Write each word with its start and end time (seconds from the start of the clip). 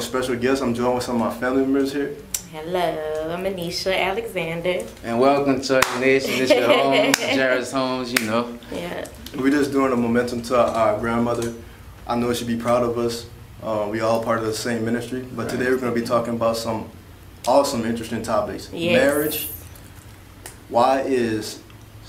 some 0.00 0.02
special 0.02 0.36
guests. 0.36 0.62
I'm 0.62 0.74
joined 0.74 0.96
with 0.96 1.04
some 1.04 1.20
of 1.20 1.20
my 1.20 1.40
family 1.40 1.62
members 1.62 1.92
here. 1.92 2.14
Hello, 2.52 3.30
I'm 3.30 3.44
Anisha 3.44 3.98
Alexander. 3.98 4.84
And 5.02 5.18
welcome 5.18 5.58
to 5.62 5.80
the 5.80 5.98
nation. 6.00 6.32
It's 6.34 6.52
your 6.52 6.66
home, 6.66 7.14
Jared's 7.34 7.72
homes, 7.72 8.12
you 8.12 8.26
know. 8.26 8.58
Yeah. 8.70 9.08
We're 9.38 9.50
just 9.50 9.72
doing 9.72 9.94
a 9.94 9.96
momentum 9.96 10.42
to 10.42 10.58
our, 10.58 10.66
our 10.66 11.00
grandmother. 11.00 11.54
I 12.06 12.14
know 12.16 12.34
she'd 12.34 12.46
be 12.46 12.58
proud 12.58 12.82
of 12.82 12.98
us. 12.98 13.26
Uh, 13.62 13.88
we 13.90 14.00
all 14.00 14.22
part 14.22 14.40
of 14.40 14.44
the 14.44 14.52
same 14.52 14.84
ministry. 14.84 15.22
But 15.22 15.48
today 15.48 15.70
we're 15.70 15.78
going 15.78 15.94
to 15.94 15.98
be 15.98 16.06
talking 16.06 16.34
about 16.34 16.58
some 16.58 16.90
awesome, 17.46 17.86
interesting 17.86 18.22
topics. 18.22 18.70
Yes. 18.74 18.96
Marriage. 18.96 19.48
Why 20.68 21.00
is 21.00 21.62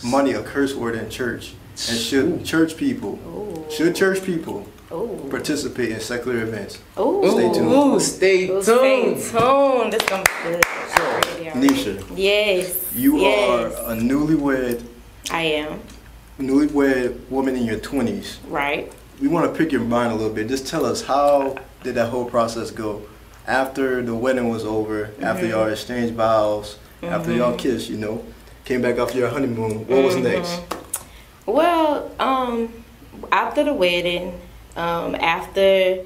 money 0.04 0.34
a 0.34 0.44
curse 0.44 0.76
word 0.76 0.96
in 0.96 1.10
church? 1.10 1.54
And 1.88 1.98
should 1.98 2.44
church 2.44 2.76
people, 2.76 3.18
Ooh. 3.28 3.72
should 3.72 3.96
church 3.96 4.24
people 4.24 4.68
Ooh. 4.92 5.28
participate 5.30 5.92
in 5.92 6.00
secular 6.00 6.42
events? 6.44 6.80
Ooh. 7.00 7.22
Stay 7.30 7.54
tuned. 7.54 7.72
Ooh, 7.72 8.00
stay 8.00 8.48
tuned. 8.48 8.64
Stay 8.64 9.04
tuned. 9.14 9.94
This 9.94 10.04
gonna 10.04 10.24
be 10.24 10.44
good. 10.44 10.64
Already, 10.98 11.50
already. 11.50 11.68
Nisha, 11.68 12.04
Yes. 12.16 12.76
you 12.96 13.20
yes. 13.20 13.76
are 13.76 13.92
a 13.92 13.96
newlywed, 13.96 14.84
I 15.32 15.42
am. 15.44 15.80
newlywed 16.40 17.30
woman 17.30 17.56
in 17.56 17.66
your 17.66 17.80
20s. 17.80 18.38
Right. 18.48 18.92
we 19.20 19.28
want 19.28 19.52
to 19.52 19.58
pick 19.58 19.72
your 19.72 19.82
mind 19.82 20.12
a 20.12 20.16
little 20.16 20.34
bit. 20.34 20.48
Just 20.48 20.68
tell 20.68 20.86
us 20.86 21.02
how 21.02 21.56
did 21.84 21.96
that 21.96 22.10
whole 22.10 22.26
process 22.26 22.70
go 22.72 23.02
after 23.48 24.02
the 24.04 24.14
wedding 24.14 24.50
was 24.50 24.64
over, 24.64 25.10
after 25.22 25.44
Mm-hmm. 25.44 25.52
y'all 25.52 25.68
exchanged 25.70 26.14
vows, 26.14 26.78
after 27.02 27.34
y'all 27.34 27.56
kissed, 27.58 27.90
you 27.90 27.98
know, 27.98 28.24
came 28.64 28.82
back 28.82 29.00
off 29.00 29.16
your 29.16 29.30
honeymoon. 29.30 29.88
What 29.88 30.04
was 30.04 30.16
Mm-hmm. 30.16 30.24
next? 30.24 30.62
Well, 31.46 32.12
um, 32.20 32.72
after 33.32 33.64
the 33.64 33.74
wedding, 33.74 34.40
um, 34.78 35.16
after 35.16 36.06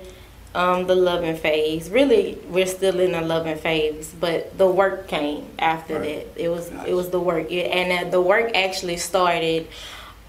um, 0.55 0.87
the 0.87 0.95
loving 0.95 1.35
phase, 1.35 1.89
really, 1.89 2.37
we're 2.49 2.65
still 2.65 2.99
in 2.99 3.11
the 3.13 3.21
loving 3.21 3.57
phase, 3.57 4.13
but 4.19 4.57
the 4.57 4.67
work 4.67 5.07
came 5.07 5.45
after 5.59 5.99
Right. 5.99 6.35
that. 6.35 6.43
It 6.43 6.49
was 6.49 6.71
it 6.87 6.93
was 6.93 7.09
the 7.09 7.19
work, 7.19 7.51
It- 7.51 7.69
and 7.71 8.07
uh, 8.07 8.09
the 8.09 8.21
work 8.21 8.51
actually 8.55 8.97
started 8.97 9.67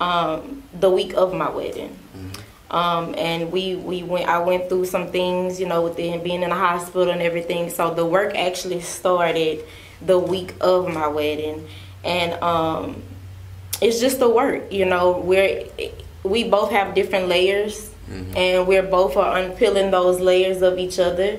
um, 0.01 0.63
the 0.79 0.91
week 0.91 1.15
of 1.15 1.33
my 1.35 1.49
wedding. 1.51 1.97
Um, 2.71 3.15
and 3.19 3.53
we, 3.53 3.77
we 3.77 4.03
went 4.03 4.27
I 4.29 4.39
went 4.39 4.71
through 4.71 4.87
some 4.87 5.09
things, 5.13 5.61
you 5.61 5.67
know, 5.69 5.83
with 5.83 5.97
the, 5.97 6.17
being 6.19 6.43
in 6.43 6.49
the 6.49 6.57
hospital 6.57 7.11
and 7.11 7.21
everything. 7.21 7.69
So 7.69 7.93
the 7.93 8.07
work 8.07 8.35
actually 8.35 8.81
started 8.81 9.63
the 10.01 10.19
week 10.19 10.55
of 10.61 10.89
my 10.93 11.07
wedding. 11.07 11.69
And 12.03 12.33
um, 12.43 13.03
it's 13.83 14.01
just 14.01 14.19
the 14.21 14.29
work, 14.29 14.73
you 14.73 14.87
know, 14.87 15.19
we're 15.21 15.67
we 16.25 16.45
both 16.49 16.71
have 16.71 16.95
different 16.95 17.29
layers 17.29 17.91
and 18.37 18.67
we're 18.67 18.83
both 18.83 19.17
are 19.17 19.39
unpeeling 19.39 19.91
those 19.91 20.21
layers 20.21 20.63
of 20.63 20.79
each 20.79 20.99
other. 20.99 21.39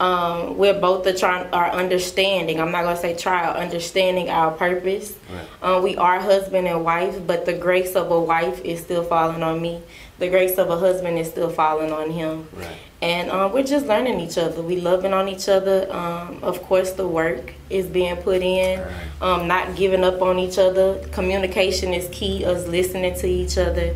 Um, 0.00 0.58
we're 0.58 0.80
both 0.80 1.06
are 1.06 1.12
trying 1.12 1.46
are 1.52 1.70
understanding. 1.70 2.60
I'm 2.60 2.72
not 2.72 2.82
gonna 2.82 2.96
say 2.96 3.14
try 3.16 3.46
are 3.46 3.56
understanding 3.56 4.30
our 4.30 4.50
purpose. 4.50 5.16
Right. 5.32 5.46
Um, 5.62 5.82
we 5.84 5.96
are 5.96 6.18
husband 6.18 6.66
and 6.66 6.84
wife, 6.84 7.24
but 7.24 7.46
the 7.46 7.52
grace 7.52 7.94
of 7.94 8.10
a 8.10 8.18
wife 8.18 8.64
is 8.64 8.80
still 8.80 9.04
falling 9.04 9.44
on 9.44 9.62
me. 9.62 9.80
The 10.18 10.28
grace 10.28 10.58
of 10.58 10.70
a 10.70 10.78
husband 10.78 11.18
is 11.18 11.28
still 11.28 11.50
falling 11.50 11.92
on 11.92 12.10
him. 12.10 12.48
Right. 12.52 12.76
And 13.00 13.30
um, 13.30 13.52
we're 13.52 13.64
just 13.64 13.86
learning 13.86 14.18
each 14.20 14.38
other. 14.38 14.62
We 14.62 14.80
loving 14.80 15.12
on 15.12 15.28
each 15.28 15.48
other. 15.48 15.92
Um, 15.92 16.38
of 16.42 16.62
course, 16.62 16.92
the 16.92 17.06
work 17.06 17.54
is 17.70 17.86
being 17.86 18.16
put 18.16 18.42
in. 18.42 18.80
Right. 18.80 18.92
Um, 19.20 19.46
not 19.46 19.76
giving 19.76 20.02
up 20.02 20.20
on 20.20 20.38
each 20.38 20.58
other. 20.58 20.98
Communication 21.12 21.94
is 21.94 22.08
key. 22.10 22.44
Us 22.44 22.66
listening 22.66 23.14
to 23.16 23.28
each 23.28 23.56
other, 23.56 23.94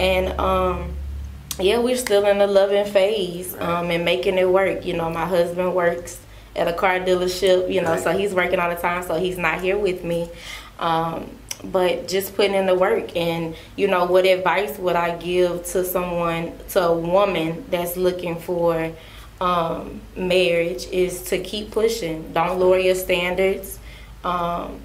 and 0.00 0.38
um, 0.40 0.94
yeah, 1.58 1.78
we're 1.78 1.96
still 1.96 2.26
in 2.26 2.38
the 2.38 2.46
loving 2.46 2.90
phase 2.90 3.54
um, 3.56 3.90
and 3.90 4.04
making 4.04 4.38
it 4.38 4.48
work. 4.48 4.84
You 4.84 4.94
know, 4.94 5.10
my 5.10 5.26
husband 5.26 5.74
works 5.74 6.18
at 6.56 6.68
a 6.68 6.72
car 6.72 6.98
dealership. 7.00 7.72
You 7.72 7.82
know, 7.82 7.96
so 7.98 8.16
he's 8.16 8.34
working 8.34 8.58
all 8.58 8.70
the 8.70 8.80
time. 8.80 9.02
So 9.02 9.18
he's 9.18 9.38
not 9.38 9.60
here 9.60 9.78
with 9.78 10.04
me. 10.04 10.30
Um, 10.78 11.30
but 11.64 12.08
just 12.08 12.34
putting 12.34 12.54
in 12.54 12.66
the 12.66 12.74
work 12.74 13.16
and 13.16 13.54
you 13.76 13.86
know 13.86 14.04
what 14.04 14.26
advice 14.26 14.78
would 14.78 14.96
i 14.96 15.16
give 15.18 15.64
to 15.64 15.84
someone 15.84 16.52
to 16.68 16.82
a 16.82 16.92
woman 16.92 17.64
that's 17.70 17.96
looking 17.96 18.36
for 18.36 18.92
um, 19.40 20.00
marriage 20.16 20.86
is 20.86 21.22
to 21.22 21.38
keep 21.38 21.70
pushing 21.70 22.32
don't 22.32 22.58
lower 22.58 22.78
your 22.78 22.94
standards 22.96 23.78
um, 24.24 24.80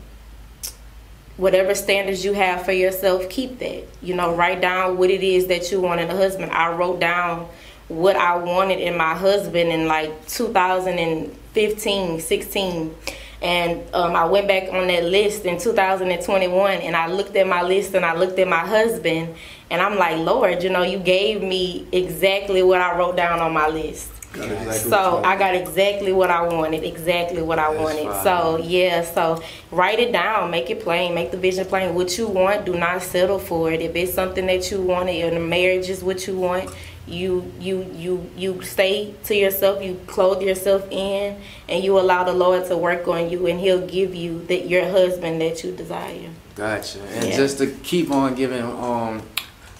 whatever 1.38 1.74
standards 1.74 2.25
you 2.25 2.34
have 2.34 2.66
for 2.66 2.74
yourself 2.74 3.30
keep 3.30 3.59
that. 3.59 3.84
You 4.02 4.16
know 4.16 4.36
write 4.36 4.62
down 4.62 4.98
what 4.98 5.09
it 5.09 5.24
is 5.24 5.48
that 5.48 5.72
you 5.72 5.80
want 5.80 6.02
in 6.02 6.09
a 6.09 6.16
husband. 6.16 6.52
I 6.52 6.74
wrote 6.74 7.00
down 7.00 7.48
what 7.88 8.18
i 8.18 8.36
wanted 8.36 8.80
in 8.80 8.98
my 8.98 9.14
husband 9.14 9.70
in 9.70 9.88
like 9.88 10.28
2015 10.28 12.20
16 12.20 12.96
and 13.42 13.96
um, 13.96 14.16
i 14.16 14.25
went 14.25 14.48
back 14.48 14.68
on 14.74 14.88
that 14.88 15.06
list 15.06 15.46
in 15.46 15.58
2021 15.58 16.72
and 16.81 16.96
i 16.96 17.08
looked 17.08 17.36
at 17.38 17.48
my 17.48 17.62
list 17.62 17.94
and 17.94 18.04
i 18.06 18.14
looked 18.14 18.38
at 18.40 18.48
my 18.48 18.59
husband 18.59 19.34
and 19.69 19.81
i'm 19.81 19.98
like 19.98 20.18
lord 20.18 20.62
you 20.64 20.69
know 20.69 20.84
you 20.84 21.00
gave 21.00 21.42
me 21.42 21.88
exactly 21.94 22.62
what 22.62 22.81
i 22.81 22.98
wrote 22.98 23.16
down 23.16 23.40
on 23.40 23.54
my 23.54 23.69
list 23.69 24.16
Got 24.33 24.51
exactly 24.51 24.91
so. 24.91 25.21
I 25.23 25.35
got 25.38 25.55
exactly 25.55 26.13
what 26.13 26.29
I 26.29 26.41
wanted, 26.47 26.83
exactly 26.83 27.41
what 27.41 27.59
I 27.59 27.73
That's 27.73 27.83
wanted. 27.83 28.23
So 28.23 28.57
yeah, 28.57 29.03
so 29.03 29.41
write 29.71 29.99
it 29.99 30.11
down, 30.11 30.51
make 30.51 30.69
it 30.69 30.81
plain, 30.81 31.15
make 31.15 31.31
the 31.31 31.38
vision 31.38 31.65
plain. 31.65 31.95
What 31.95 32.17
you 32.17 32.27
want, 32.27 32.65
do 32.65 32.75
not 32.77 33.01
settle 33.01 33.39
for 33.39 33.71
it. 33.71 33.81
If 33.81 33.95
it's 33.95 34.13
something 34.13 34.45
that 34.47 34.69
you 34.69 34.81
want, 34.81 35.09
and 35.09 35.35
the 35.35 35.39
marriage 35.39 35.89
is 35.89 36.03
what 36.03 36.27
you 36.27 36.38
want, 36.38 36.69
you 37.07 37.51
you 37.59 37.89
you 37.95 38.29
you 38.35 38.61
stay 38.61 39.15
to 39.25 39.35
yourself, 39.35 39.81
you 39.81 39.99
clothe 40.07 40.41
yourself 40.41 40.85
in, 40.91 41.39
and 41.69 41.83
you 41.83 41.97
allow 41.97 42.23
the 42.23 42.33
Lord 42.33 42.65
to 42.67 42.77
work 42.77 43.07
on 43.07 43.29
you, 43.29 43.47
and 43.47 43.59
He'll 43.59 43.88
give 43.88 44.13
you 44.13 44.45
that 44.47 44.67
your 44.67 44.88
husband 44.89 45.41
that 45.41 45.63
you 45.63 45.71
desire. 45.71 46.29
Gotcha. 46.55 46.99
And 47.15 47.29
Yeah. 47.29 47.35
just 47.38 47.59
to 47.59 47.67
keep 47.67 48.11
on 48.11 48.35
giving, 48.35 48.63
um, 48.63 49.21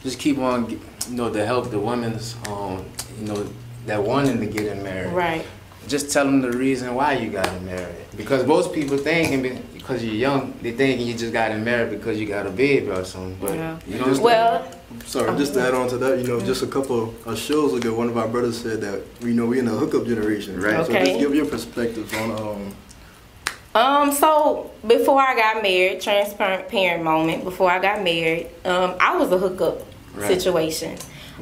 just 0.04 0.20
keep 0.20 0.38
on, 0.38 0.70
you 0.70 0.80
know, 1.10 1.30
to 1.30 1.46
help 1.46 1.70
the 1.72 1.80
women's, 1.80 2.36
um, 2.48 2.86
you 3.20 3.28
know, 3.28 3.46
that 3.88 4.04
wanting 4.04 4.40
to 4.40 4.46
get 4.46 4.66
in 4.68 4.84
married. 4.84 5.14
Right. 5.14 5.46
Just 5.88 6.12
tell 6.12 6.26
them 6.26 6.42
the 6.42 6.52
reason 6.52 6.94
why 6.94 7.14
you 7.14 7.30
got 7.30 7.62
married. 7.62 7.96
Because 8.16 8.46
most 8.46 8.74
people 8.74 8.98
thinking 8.98 9.42
be- 9.42 9.60
because 9.74 10.04
you're 10.04 10.14
young, 10.16 10.54
they 10.62 10.72
thinking 10.74 11.08
you 11.08 11.14
just 11.14 11.32
got 11.32 11.52
in 11.52 11.64
married 11.64 11.92
because 11.92 12.20
you 12.20 12.26
got 12.28 12.46
a 12.46 12.50
baby 12.50 12.90
or 12.90 13.06
something. 13.06 13.38
But 13.40 13.56
Yeah. 13.56 13.78
you 13.88 13.98
know, 14.00 14.20
Well, 14.22 14.68
Sorry, 15.06 15.38
just 15.38 15.54
to 15.54 15.62
add 15.62 15.74
on 15.74 15.88
to 15.90 15.98
that, 15.98 16.20
you 16.20 16.28
know, 16.28 16.40
just 16.42 16.62
a 16.62 16.68
couple 16.68 17.14
of 17.26 17.40
shows 17.40 17.74
ago, 17.74 17.94
one 17.94 18.10
of 18.10 18.18
our 18.18 18.28
brothers 18.28 18.58
said 18.62 18.82
that, 18.82 19.02
you 19.22 19.34
know, 19.34 19.46
we're 19.46 19.60
in 19.60 19.68
a 19.68 19.72
hookup 19.72 20.06
generation. 20.06 20.62
Right. 20.62 20.76
Okay. 20.76 20.94
So 21.00 21.06
just 21.06 21.20
give 21.20 21.36
your 21.36 21.46
perspective 21.46 22.14
on, 22.16 22.32
um, 22.32 22.74
Um, 23.76 24.12
so 24.12 24.72
before 24.88 25.22
I 25.22 25.36
got 25.36 25.62
married, 25.62 26.02
transparent 26.02 26.68
parent 26.68 27.04
moment, 27.04 27.44
before 27.44 27.70
I 27.70 27.80
got 27.80 28.04
married, 28.04 28.48
um, 28.66 28.96
I 29.00 29.16
was 29.16 29.32
a 29.32 29.38
hookup 29.38 29.84
Right. 30.16 30.28
situation. 30.28 30.96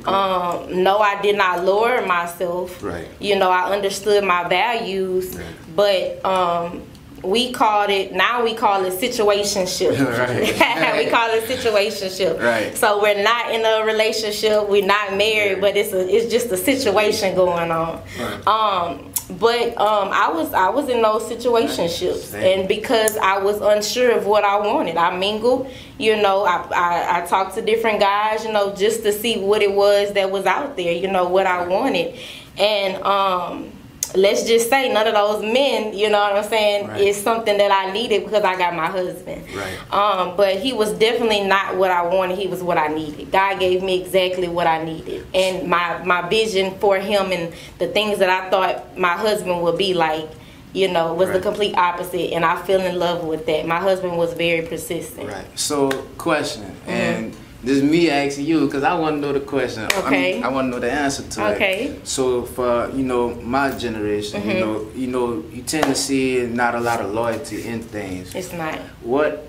Um, 0.05 0.83
no, 0.83 0.97
I 0.99 1.21
did 1.21 1.37
not 1.37 1.63
lower 1.63 2.05
myself. 2.05 2.83
Right. 2.83 3.07
You 3.19 3.35
know, 3.37 3.49
I 3.49 3.71
understood 3.73 4.23
my 4.23 4.47
values, 4.47 5.35
Right. 5.37 5.45
but 5.75 6.25
um, 6.25 6.81
we 7.25 7.51
called 7.51 7.89
it 7.89 8.13
now 8.13 8.43
we 8.43 8.53
call 8.53 8.83
it 8.85 8.93
situationship. 8.93 9.95
Right. 10.15 10.97
we 11.05 11.09
call 11.09 11.29
it 11.31 11.43
situationship. 11.45 12.39
Right. 12.41 12.75
So 12.77 13.01
we're 13.01 13.21
not 13.23 13.51
in 13.53 13.65
a 13.65 13.85
relationship, 13.85 14.69
we're 14.69 14.85
not 14.85 15.15
married, 15.17 15.61
but 15.61 15.75
it's 15.75 15.93
a 15.93 16.07
it's 16.07 16.31
just 16.31 16.51
a 16.51 16.57
situation 16.57 17.35
going 17.35 17.71
on. 17.71 18.01
Right. 18.19 18.47
Um, 18.47 19.11
but 19.29 19.69
um, 19.79 20.09
I 20.11 20.29
was 20.31 20.53
I 20.53 20.69
was 20.69 20.87
in 20.87 21.01
those 21.01 21.23
situationships, 21.23 22.33
and 22.33 22.67
because 22.67 23.17
I 23.17 23.39
was 23.39 23.59
unsure 23.59 24.11
of 24.11 24.27
what 24.27 24.43
I 24.43 24.59
wanted, 24.59 24.97
I 24.97 25.17
mingled. 25.17 25.69
You 25.97 26.21
know, 26.21 26.43
I, 26.45 26.67
I 26.71 27.21
I 27.21 27.25
talked 27.25 27.55
to 27.55 27.61
different 27.61 27.99
guys, 27.99 28.45
you 28.45 28.51
know, 28.51 28.75
just 28.75 29.01
to 29.03 29.11
see 29.11 29.39
what 29.39 29.63
it 29.63 29.71
was 29.71 30.13
that 30.13 30.29
was 30.29 30.45
out 30.45 30.77
there. 30.77 30.91
You 30.91 31.07
know, 31.07 31.27
what 31.27 31.47
I 31.47 31.67
wanted, 31.67 32.15
and 32.57 33.01
um, 33.03 33.71
let's 34.15 34.43
just 34.45 34.69
say 34.69 34.91
none 34.91 35.07
of 35.07 35.13
those 35.13 35.41
men, 35.41 35.93
you 35.93 36.09
know 36.09 36.19
what 36.19 36.33
I'm 36.35 36.43
saying, 36.43 36.87
Right. 36.87 37.01
is 37.01 37.21
something 37.21 37.57
that 37.57 37.71
I 37.71 37.91
needed 37.91 38.23
because 38.25 38.43
I 38.43 38.57
got 38.57 38.75
my 38.75 38.87
husband. 38.87 39.43
Right. 39.55 39.93
Um, 39.93 40.35
but 40.37 40.55
he 40.57 40.73
was 40.73 40.91
definitely 40.93 41.41
not 41.41 41.75
what 41.77 41.91
I 41.91 42.03
wanted. 42.03 42.37
He 42.37 42.47
was 42.47 42.61
what 42.63 42.77
I 42.77 42.87
needed. 42.87 43.31
God 43.31 43.59
gave 43.59 43.83
me 43.83 44.01
exactly 44.01 44.47
what 44.47 44.67
I 44.67 44.83
needed, 44.83 45.25
and 45.33 45.67
my 45.67 46.03
my 46.03 46.27
vision 46.29 46.77
for 46.79 46.97
him 46.99 47.31
and 47.31 47.53
the 47.79 47.87
things 47.87 48.19
that 48.19 48.29
I 48.29 48.49
thought 48.49 48.97
my 48.97 49.13
husband 49.13 49.61
would 49.61 49.77
be 49.77 49.93
like, 49.93 50.27
you 50.73 50.87
know, 50.89 51.13
was 51.13 51.29
the 51.31 51.39
complete 51.39 51.75
opposite. 51.77 52.33
And 52.33 52.43
I 52.43 52.61
fell 52.61 52.81
in 52.81 52.99
love 52.99 53.23
with 53.23 53.45
that. 53.45 53.65
My 53.65 53.79
husband 53.79 54.17
was 54.17 54.33
very 54.33 54.67
persistent. 54.67 55.29
Right. 55.29 55.45
So, 55.57 55.89
question, 56.17 56.75
and 56.85 57.35
this 57.65 57.77
is 57.77 57.83
me 57.83 58.09
asking 58.11 58.45
you 58.45 58.65
because 58.67 58.83
I 58.83 58.93
want 58.93 59.15
to 59.17 59.21
know 59.21 59.33
the 59.33 59.39
question. 59.39 59.83
I, 59.83 59.87
Mm-hmm. 59.87 60.07
Okay. 60.07 60.33
mean, 60.35 60.43
I 60.43 60.47
want 60.49 60.65
to 60.67 60.71
know 60.71 60.79
the 60.79 60.91
answer 60.91 61.23
to 61.23 61.47
it. 61.51 61.55
Okay. 61.55 61.87
Mm-hmm. 61.87 62.05
So, 62.05 62.43
for 62.43 62.91
you 62.91 63.03
know 63.03 63.33
my 63.41 63.71
generation, 63.77 64.47
you 64.47 64.59
know, 64.59 64.87
you 64.95 65.07
know, 65.07 65.43
you 65.51 65.63
tend 65.63 65.85
to 65.85 65.95
see 65.95 66.45
not 66.45 66.75
a 66.75 66.79
lot 66.79 67.01
of 67.01 67.11
loyalty 67.11 67.65
in 67.67 67.81
things. 67.81 68.35
It's 68.35 68.53
not. 68.53 68.77
What, 69.01 69.43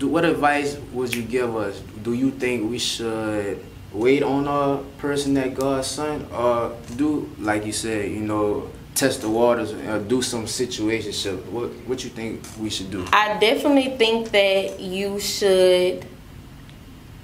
what 0.00 0.24
advice 0.24 0.76
would 0.92 1.14
you 1.14 1.22
give 1.22 1.56
us? 1.56 1.80
Do 2.02 2.14
you 2.14 2.30
think 2.32 2.68
we 2.70 2.78
should 2.78 3.64
wait 3.92 4.22
on 4.22 4.46
a 4.48 4.82
person 4.98 5.34
that 5.34 5.54
God 5.54 5.84
sent, 5.84 6.30
or 6.32 6.76
do 6.96 7.30
like 7.38 7.64
you 7.64 7.72
said, 7.72 8.10
you 8.10 8.20
know, 8.20 8.70
test 8.94 9.22
the 9.22 9.28
waters, 9.30 9.72
or 9.72 10.00
do 10.00 10.20
some 10.22 10.46
situationship? 10.46 11.44
What 11.46 11.70
what 11.86 12.02
you 12.02 12.10
think 12.10 12.42
we 12.58 12.70
should 12.70 12.90
do? 12.90 13.04
I 13.12 13.38
definitely 13.38 13.96
think 13.96 14.30
that 14.32 14.80
you 14.80 15.20
should 15.20 16.06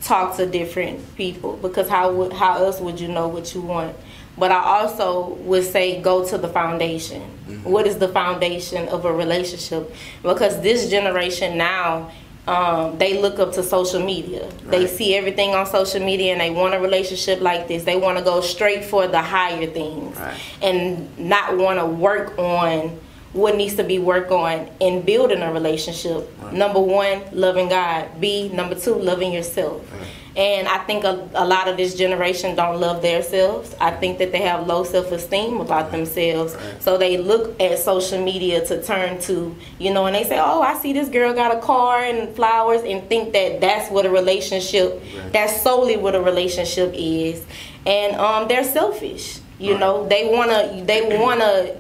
talk 0.07 0.37
to 0.37 0.47
different 0.47 1.17
people 1.17 1.57
because 1.57 1.89
how 1.89 2.13
would 2.13 2.33
how 2.33 2.55
else 2.65 2.81
would 2.81 3.01
you 3.01 3.09
know 3.09 3.29
what 3.29 3.55
you 3.55 3.61
want? 3.61 3.97
But 4.39 4.53
I 4.53 4.63
also 4.63 5.35
would 5.49 5.65
say 5.65 6.01
go 6.01 6.25
to 6.29 6.39
the 6.39 6.49
foundation. 6.49 7.23
Mm-hmm. 7.23 7.71
What 7.71 7.87
is 7.87 7.99
the 7.99 8.09
foundation 8.09 8.87
of 8.89 9.05
a 9.05 9.13
relationship? 9.13 9.95
Because 10.23 10.61
this 10.61 10.91
generation 10.91 11.57
now 11.59 12.11
um, 12.47 12.97
they 12.99 13.21
look 13.21 13.41
up 13.41 13.53
to 13.55 13.63
social 13.63 14.01
media. 14.05 14.49
They 14.67 14.87
see 14.87 15.17
everything 15.17 15.51
on 15.51 15.67
social 15.67 16.01
media 16.05 16.31
and 16.33 16.41
they 16.41 16.51
want 16.51 16.75
a 16.75 16.81
relationship 16.81 17.41
like 17.41 17.67
this. 17.67 17.83
They 17.83 17.97
want 17.97 18.19
to 18.19 18.25
go 18.25 18.41
straight 18.41 18.85
for 18.85 19.09
the 19.09 19.21
higher 19.21 19.67
things 19.67 20.17
Right. 20.17 20.37
and 20.63 21.19
not 21.19 21.57
want 21.57 21.81
to 21.81 21.87
work 21.87 22.39
on 22.39 23.01
what 23.37 23.57
needs 23.57 23.75
to 23.75 23.85
be 23.85 23.99
worked 23.99 24.33
on 24.33 24.69
in 24.81 25.03
building 25.03 25.43
a 25.43 25.53
relationship. 25.53 26.31
Right. 26.41 26.55
Number 26.55 26.81
one, 26.81 27.23
loving 27.33 27.69
God. 27.69 28.21
B, 28.21 28.49
number 28.49 28.75
two, 28.75 28.95
loving 28.95 29.33
yourself. 29.33 29.83
Right. 29.93 30.07
And 30.37 30.69
I 30.69 30.79
think 30.85 31.05
a, 31.05 31.29
a 31.35 31.47
lot 31.47 31.67
of 31.67 31.79
this 31.79 31.95
generation 31.95 32.57
don't 32.57 32.79
love 32.79 33.01
themselves. 33.01 33.75
I 33.81 33.91
think 33.91 34.19
that 34.19 34.33
they 34.33 34.43
have 34.43 34.67
low 34.67 34.85
self 34.85 35.11
esteem 35.11 35.61
about 35.61 35.93
themselves. 35.93 36.55
Right. 36.55 36.83
So 36.83 36.99
they 36.99 37.17
look 37.17 37.59
at 37.61 37.79
social 37.79 38.23
media 38.23 38.65
to 38.67 38.83
turn 38.83 39.19
to, 39.23 39.57
you 39.79 39.95
know, 39.95 40.05
and 40.07 40.15
they 40.15 40.25
say, 40.25 40.39
"Oh, 40.39 40.61
I 40.61 40.79
see 40.79 40.93
this 40.93 41.09
girl 41.09 41.33
got 41.33 41.57
a 41.57 41.61
car 41.61 42.01
and 42.03 42.35
flowers," 42.37 42.83
and 42.83 43.09
think 43.09 43.33
that 43.33 43.63
that's 43.63 43.91
what 43.91 44.05
a 44.05 44.11
relationship, 44.11 45.03
that's 45.33 45.63
solely 45.63 45.97
what 45.97 46.15
a 46.15 46.21
relationship 46.21 46.93
is. 46.95 47.43
And 47.87 48.15
um, 48.17 48.47
they're 48.47 48.65
selfish. 48.65 49.41
You 49.59 49.79
know, 49.79 50.07
they 50.07 50.29
wanna 50.31 50.85
they 50.85 51.17
wanna 51.19 51.77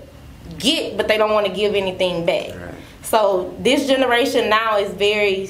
get, 0.58 0.96
but 0.96 1.08
they 1.08 1.18
don't 1.18 1.32
want 1.32 1.46
to 1.46 1.52
give 1.52 1.74
anything 1.74 2.26
back. 2.26 2.50
Right. 2.50 2.74
So 3.02 3.54
this 3.60 3.86
generation 3.86 4.50
now 4.50 4.78
is 4.78 4.92
very 4.92 5.46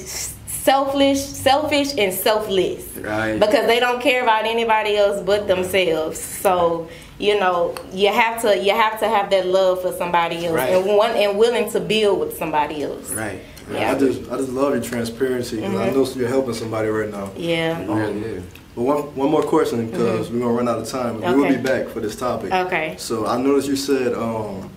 selfish, 0.67 1.21
selfish, 1.21 1.97
and 1.97 2.13
selfless 2.13 2.83
Right. 2.97 3.39
because 3.39 3.67
they 3.67 3.79
don't 3.79 4.01
care 4.01 4.21
about 4.21 4.45
anybody 4.45 4.97
else 4.97 5.21
but 5.21 5.47
themselves. 5.47 6.19
So 6.19 6.89
you 7.19 7.39
know 7.39 7.73
you 7.93 8.09
have 8.09 8.41
to 8.41 8.57
you 8.57 8.73
have 8.73 8.99
to 8.99 9.07
have 9.07 9.29
that 9.31 9.47
love 9.47 9.81
for 9.81 9.91
somebody 9.93 10.45
else 10.45 10.55
Right. 10.55 10.73
and 10.73 10.85
one 10.85 11.11
and 11.11 11.37
willing 11.37 11.71
to 11.71 11.79
build 11.79 12.19
with 12.19 12.37
somebody 12.37 12.83
else. 12.83 13.09
Right. 13.11 13.39
Yeah. 13.71 13.91
I 13.91 13.97
just 13.97 14.29
I 14.31 14.37
just 14.37 14.49
love 14.49 14.73
your 14.73 14.83
transparency 14.83 15.57
'cause 15.57 15.65
I 15.65 15.89
mm-hmm. 15.89 15.95
know 15.95 16.11
you're 16.15 16.29
helping 16.29 16.53
somebody 16.53 16.89
right 16.89 17.09
now. 17.09 17.31
Yeah. 17.35 17.79
It 17.79 17.87
really 17.87 18.21
is. 18.21 18.43
But 18.75 18.83
one 18.83 18.97
one 19.15 19.31
more 19.31 19.43
question 19.43 19.89
because 19.89 20.27
mm-hmm. 20.27 20.35
we're 20.35 20.45
gonna 20.45 20.57
run 20.57 20.67
out 20.67 20.79
of 20.79 20.87
time. 20.87 21.21
We 21.21 21.33
will 21.33 21.49
be 21.49 21.57
back 21.57 21.87
for 21.87 21.99
this 22.01 22.15
topic. 22.15 22.51
Okay. 22.51 22.95
So 22.97 23.25
I 23.25 23.37
noticed 23.41 23.67
you 23.67 23.75
said 23.75 24.13
um, 24.13 24.69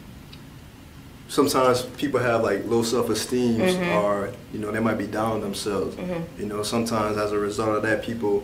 sometimes 1.30 1.82
people 1.96 2.18
have 2.20 2.42
like 2.42 2.66
low 2.66 2.82
self 2.82 3.08
esteem 3.08 3.60
Mhm. 3.60 4.02
or 4.02 4.30
you 4.52 4.58
know 4.58 4.70
they 4.72 4.80
might 4.80 4.98
be 4.98 5.06
down 5.06 5.30
on 5.32 5.40
themselves. 5.40 5.94
Mhm. 5.96 6.22
You 6.38 6.46
know 6.46 6.62
sometimes 6.62 7.16
as 7.16 7.30
a 7.32 7.38
result 7.38 7.76
of 7.76 7.82
that 7.84 8.02
people 8.02 8.42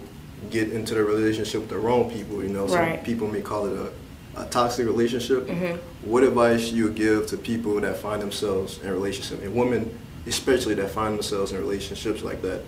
get 0.51 0.71
into 0.71 0.95
the 0.95 1.03
relationship 1.05 1.61
with 1.63 1.71
the 1.71 1.79
wrong 1.79 2.09
people. 2.11 2.43
You 2.43 2.49
know 2.49 2.67
some 2.69 2.79
Right. 2.79 3.03
people 3.05 3.27
may 3.27 3.41
call 3.41 3.67
it 3.67 3.73
a, 3.77 4.41
a 4.43 4.45
toxic 4.47 4.87
relationship. 4.87 5.49
Mhm. 5.49 5.79
What 6.05 6.23
advice 6.23 6.71
you 6.71 6.85
would 6.85 6.95
give 6.95 7.27
to 7.29 7.37
people 7.37 7.81
that 7.81 7.99
find 7.99 8.23
themselves 8.23 8.79
in 8.83 8.89
a 8.89 8.93
relationship 8.95 9.43
and 9.43 9.53
women 9.55 9.91
especially 10.27 10.75
that 10.75 10.91
find 10.91 11.15
themselves 11.17 11.53
in 11.53 11.59
relationships 11.59 12.23
like 12.23 12.41
that? 12.43 12.61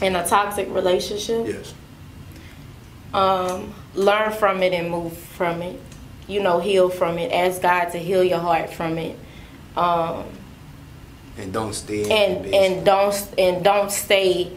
In 0.00 0.16
a 0.16 0.26
toxic 0.26 0.68
relationship. 0.74 1.46
Yes. 1.46 1.74
um, 3.12 3.72
learn 3.94 4.32
from 4.32 4.60
it 4.60 4.72
and 4.72 4.90
move 4.90 5.16
from 5.16 5.62
it. 5.62 5.78
You 6.26 6.42
know, 6.42 6.58
heal 6.60 6.88
from 6.88 7.18
it. 7.18 7.32
Ask 7.32 7.60
God 7.62 7.86
to 7.92 7.98
heal 7.98 8.24
your 8.24 8.38
heart 8.38 8.72
from 8.72 8.98
it. 8.98 9.18
Um, 9.76 10.24
And 11.36 11.52
don't 11.52 11.74
stay 11.74 12.02
in 12.04 12.12
and 12.12 12.54
and 12.54 12.84
don't 12.86 13.28
and 13.36 13.64
don't 13.64 13.90
stay 13.90 14.50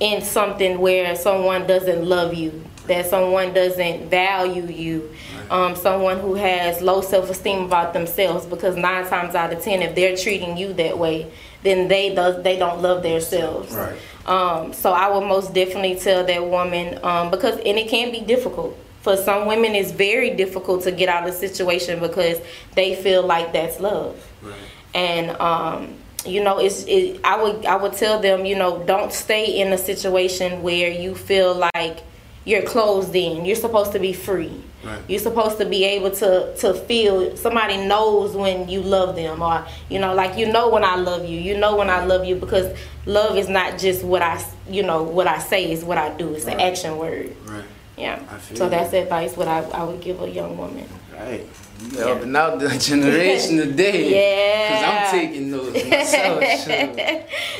in 0.00 0.22
something 0.22 0.78
where 0.80 1.14
someone 1.14 1.66
doesn't 1.66 2.04
love 2.04 2.34
you, 2.34 2.64
that 2.86 3.06
someone 3.06 3.52
doesn't 3.54 4.10
value 4.10 4.66
you, 4.66 5.10
um, 5.50 5.76
someone 5.76 6.18
who 6.18 6.34
has 6.34 6.80
low 6.82 7.00
self 7.00 7.30
esteem 7.30 7.64
about 7.66 7.92
themselves. 7.92 8.44
Because 8.46 8.76
nine 8.76 9.06
times 9.06 9.34
out 9.34 9.52
of 9.52 9.62
ten, 9.62 9.82
if 9.82 9.94
they're 9.94 10.16
treating 10.16 10.56
you 10.56 10.72
that 10.74 10.98
way, 10.98 11.30
then 11.62 11.88
they 11.88 12.14
does 12.14 12.42
they 12.42 12.58
don't 12.58 12.82
love 12.82 13.02
themselves. 13.02 13.72
Right. 13.74 13.96
Um, 14.26 14.72
so 14.72 14.92
I 14.92 15.08
would 15.10 15.26
most 15.26 15.54
definitely 15.54 15.94
tell 15.96 16.24
that 16.24 16.44
woman 16.44 16.98
um, 17.04 17.30
because 17.30 17.54
and 17.56 17.78
it 17.78 17.88
can 17.88 18.10
be 18.10 18.20
difficult. 18.20 18.76
For 19.02 19.16
some 19.16 19.46
women, 19.46 19.74
it's 19.74 19.92
very 19.92 20.30
difficult 20.30 20.82
to 20.84 20.92
get 20.92 21.08
out 21.08 21.26
of 21.26 21.34
a 21.34 21.36
situation 21.36 22.00
because 22.00 22.38
they 22.74 22.94
feel 22.96 23.22
like 23.22 23.52
that's 23.52 23.80
love. 23.80 24.16
Right. 24.42 24.54
and 24.94 25.30
um, 25.40 25.94
you 26.26 26.42
know 26.42 26.58
it's 26.58 26.84
it, 26.84 27.20
I 27.24 27.42
would 27.42 27.64
I 27.64 27.76
would 27.76 27.92
tell 27.94 28.20
them 28.20 28.44
you 28.44 28.56
know 28.56 28.82
don't 28.84 29.12
stay 29.12 29.60
in 29.60 29.72
a 29.72 29.78
situation 29.78 30.62
where 30.62 30.90
you 30.90 31.14
feel 31.14 31.68
like 31.74 32.02
you're 32.44 32.62
closed 32.62 33.14
in. 33.14 33.44
You're 33.44 33.56
supposed 33.56 33.92
to 33.92 33.98
be 33.98 34.12
free. 34.12 34.64
Right. 34.82 35.02
you're 35.08 35.20
supposed 35.20 35.58
to 35.58 35.66
be 35.66 35.84
able 35.84 36.10
to 36.10 36.56
to 36.56 36.72
feel 36.72 37.36
somebody 37.36 37.76
knows 37.76 38.34
when 38.34 38.66
you 38.70 38.80
love 38.80 39.14
them 39.14 39.42
or 39.42 39.66
you 39.90 39.98
know 39.98 40.14
like 40.14 40.38
you 40.38 40.50
know 40.50 40.70
when 40.70 40.84
I 40.84 40.96
love 40.96 41.26
you. 41.28 41.38
You 41.38 41.58
know 41.58 41.76
when 41.76 41.90
I 41.90 42.04
love 42.06 42.24
you 42.24 42.34
because 42.36 42.74
love 43.04 43.36
is 43.36 43.48
not 43.48 43.78
just 43.78 44.02
what 44.02 44.22
I 44.22 44.42
you 44.70 44.82
know 44.82 45.02
what 45.02 45.26
I 45.26 45.38
say 45.38 45.70
is 45.70 45.84
what 45.84 45.98
I 45.98 46.16
do. 46.16 46.32
It's 46.34 46.46
an 46.46 46.60
action 46.60 46.96
word. 46.96 47.36
Right. 47.44 47.64
Yeah 47.96 48.20
so 48.54 48.68
that's 48.68 48.90
the 48.90 49.02
advice 49.02 49.36
what 49.36 49.48
I, 49.48 49.60
I 49.70 49.84
would 49.84 50.00
give 50.00 50.20
a 50.22 50.28
young 50.28 50.56
woman 50.58 50.86
Right. 51.12 51.46
You 51.82 51.98
helping 51.98 52.34
out 52.34 52.58
the 52.60 52.68
generation 52.78 53.58
today. 53.58 54.10
Yeah. 54.16 54.68
Cause 54.70 54.84
I'm 55.14 55.20
taking 55.20 55.50
notes 55.50 55.84
myself. 55.84 56.42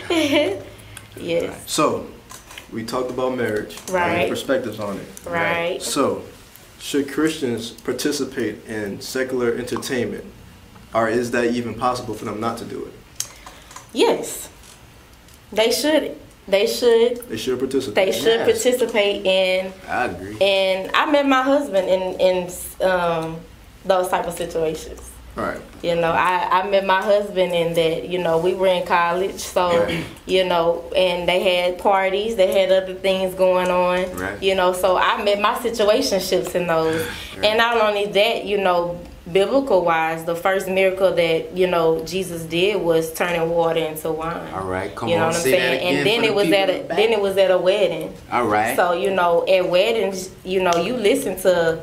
sure. 0.09 0.63
yes 1.23 1.71
So, 1.71 2.07
we 2.73 2.85
talked 2.85 3.11
about 3.11 3.37
marriage 3.37 3.77
Right. 3.91 4.21
and 4.23 4.31
perspectives 4.31 4.79
on 4.81 4.97
it. 4.97 5.07
right 5.27 5.83
So, 5.83 6.23
should 6.79 7.11
Christians 7.13 7.73
participate 7.73 8.65
in 8.67 9.01
secular 9.03 9.53
entertainment, 9.55 10.25
or 10.95 11.09
is 11.09 11.31
that 11.33 11.47
even 11.53 11.75
possible 11.75 12.15
for 12.15 12.25
them 12.25 12.41
not 12.41 12.57
to 12.59 12.65
do 12.65 12.87
it? 12.87 12.93
Yes, 13.93 14.49
they 15.53 15.71
should. 15.71 16.17
They 16.51 16.67
should. 16.67 17.29
They 17.29 17.37
should 17.37 17.59
participate. 17.59 17.95
They 17.95 18.13
should 18.13 18.41
Yes. 18.41 18.63
participate 18.65 19.25
in. 19.27 19.73
I 19.89 20.05
agree. 20.07 20.37
And 20.41 20.91
I 20.95 21.11
met 21.11 21.27
my 21.27 21.43
husband 21.43 21.89
in 21.89 22.03
in 22.21 22.87
um, 22.89 23.39
those 23.85 24.09
type 24.09 24.27
of 24.27 24.35
situations. 24.35 25.01
Right. 25.37 25.61
You 25.83 25.95
know, 25.95 26.11
I, 26.11 26.61
I 26.61 26.69
met 26.69 26.85
my 26.85 27.01
husband 27.01 27.55
in 27.55 27.73
that, 27.75 28.09
you 28.09 28.19
know, 28.19 28.39
we 28.39 28.55
were 28.55 28.67
in 28.67 28.85
college, 28.85 29.39
so, 29.39 29.85
right. 29.85 30.05
you 30.27 30.45
know, 30.45 30.83
and 30.95 31.27
they 31.29 31.41
had 31.41 31.79
parties, 31.79 32.35
they 32.35 32.53
had 32.53 32.71
other 32.73 32.95
things 32.95 33.35
going 33.37 33.71
on, 33.71 34.13
Right. 34.17 34.43
you 34.43 34.55
know, 34.57 34.73
so 34.73 34.97
I 34.99 35.23
met 35.23 35.41
my 35.41 35.55
situationships 35.55 36.55
in 36.57 36.67
those. 36.67 37.01
Right. 37.37 37.45
And 37.47 37.59
not 37.59 37.81
only 37.81 38.07
that, 38.07 38.45
you 38.45 38.59
know, 38.59 39.01
biblical 39.31 39.85
wise, 39.85 40.25
the 40.25 40.35
first 40.35 40.67
miracle 40.69 41.13
that, 41.15 41.57
you 41.57 41.67
know, 41.67 42.05
Jesus 42.05 42.43
did 42.45 42.81
was 42.81 43.13
turning 43.13 43.51
water 43.51 43.81
into 43.81 44.11
wine. 44.11 44.53
All 44.55 44.67
right, 44.67 44.95
come 44.95 45.09
you 45.09 45.17
know 45.17 45.23
on, 45.23 45.29
what 45.29 45.37
I'm 45.37 45.43
saying? 45.43 45.79
again 45.79 45.97
and 45.99 46.07
then 46.07 46.25
it 46.25 46.35
was 46.35 46.51
at 46.51 46.71
a 46.71 46.83
back. 46.85 46.97
then 46.97 47.13
it 47.13 47.21
was 47.21 47.37
at 47.37 47.51
a 47.51 47.59
wedding. 47.59 48.15
All 48.33 48.47
right. 48.47 48.75
So 48.77 48.93
you 48.93 49.11
know, 49.15 49.47
at 49.47 49.69
weddings, 49.69 50.31
you 50.45 50.63
know, 50.63 50.73
you 50.77 50.95
listen 50.97 51.37
to. 51.41 51.81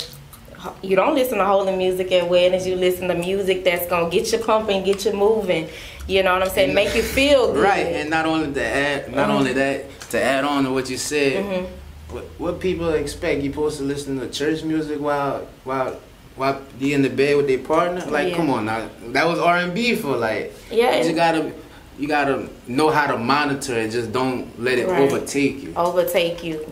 You 0.82 0.96
don't 0.96 1.14
listen 1.14 1.38
to 1.38 1.46
holy 1.46 1.76
music 1.78 2.12
at 2.12 2.28
weddings. 2.28 2.66
You 2.68 2.76
listen 2.76 3.08
to 3.10 3.14
music 3.16 3.64
that's 3.64 3.86
gonna 3.88 4.10
get 4.10 4.32
you 4.32 4.40
pumping, 4.40 4.84
get 4.84 5.06
you 5.06 5.14
moving. 5.14 5.70
You 6.08 6.24
know 6.24 6.34
what 6.34 6.42
I'm 6.42 6.50
saying? 6.50 6.74
Make 6.74 6.96
you 6.96 7.04
feel 7.04 7.54
good. 7.54 7.64
Right, 7.64 7.86
and 7.86 8.10
not 8.10 8.26
only 8.26 8.52
to 8.54 8.66
add, 8.66 9.14
not 9.16 9.30
Mhm. 9.30 9.34
only 9.34 9.54
that, 9.54 9.86
to 10.10 10.22
add 10.22 10.44
on 10.46 10.64
to 10.64 10.72
what 10.72 10.90
you 10.90 10.98
said, 10.98 11.46
Mhm. 11.46 11.66
what, 12.10 12.24
what 12.40 12.60
people 12.60 12.90
expect 12.90 13.44
you 13.44 13.52
supposed 13.52 13.78
to 13.78 13.84
listen 13.84 14.20
to 14.20 14.28
church 14.30 14.64
music 14.64 15.00
while 15.00 15.46
while 15.64 15.98
while 16.38 16.62
you 16.80 16.96
in 16.96 17.02
the 17.02 17.10
bed 17.10 17.36
with 17.38 17.48
their 17.48 17.58
partner? 17.60 18.06
Like, 18.10 18.30
Yeah. 18.30 18.36
come 18.38 18.50
on 18.50 18.66
now, 18.66 18.88
that 19.10 19.26
was 19.28 19.40
R 19.40 19.58
and 19.58 19.74
B 19.74 19.96
for 19.96 20.16
like. 20.16 20.54
Yeah, 20.72 20.96
you 21.02 21.08
and- 21.08 21.16
gotta 21.16 21.52
you 22.00 22.08
gotta 22.08 22.48
know 22.68 22.90
how 22.92 23.08
to 23.08 23.18
monitor 23.18 23.74
it. 23.76 23.90
Just 23.92 24.12
don't 24.12 24.48
let 24.64 24.78
it 24.78 24.88
Right. 24.88 25.02
overtake 25.02 25.64
you. 25.64 25.74
overtake 25.76 26.44
you, 26.44 26.72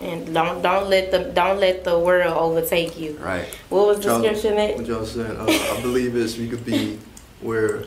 and 0.00 0.32
don't 0.34 0.62
don't 0.62 0.88
let 0.88 1.10
the 1.10 1.18
don't 1.34 1.60
let 1.60 1.84
the 1.84 1.98
world 1.98 2.34
overtake 2.36 2.98
you. 2.98 3.18
Right. 3.22 3.44
What 3.68 3.86
was 3.86 3.98
the 4.00 4.04
Y'all- 4.08 4.18
scripture 4.24 4.54
that? 4.56 4.76
What 4.78 4.86
y'all 4.86 5.04
saying? 5.04 5.36
Uh, 5.38 5.46
I 5.76 5.80
believe 5.82 6.16
is 6.16 6.38
we 6.38 6.48
could 6.48 6.64
be 6.64 6.98
where 7.42 7.84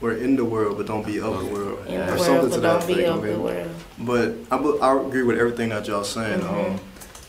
we're 0.00 0.16
in 0.18 0.36
the 0.36 0.44
world, 0.44 0.76
but 0.76 0.86
don't 0.86 1.06
be 1.06 1.18
of 1.18 1.38
the 1.38 1.46
world, 1.46 1.78
In 1.88 1.98
or 2.02 2.06
the 2.06 2.18
something 2.18 2.34
world, 2.34 2.52
to 2.52 2.58
but 2.58 2.62
that 2.62 2.78
don't 2.80 2.86
be 2.86 2.92
effect. 3.04 3.08
I 3.08 3.14
of 3.14 3.22
the 3.22 3.38
world. 3.40 3.70
But 3.98 4.34
I, 4.50 4.56
I 4.92 5.00
agree 5.00 5.22
with 5.22 5.38
everything 5.38 5.70
that 5.70 5.86
y'all 5.88 6.04
saying. 6.04 6.40
Mhm. 6.40 6.66
Um, 6.74 6.80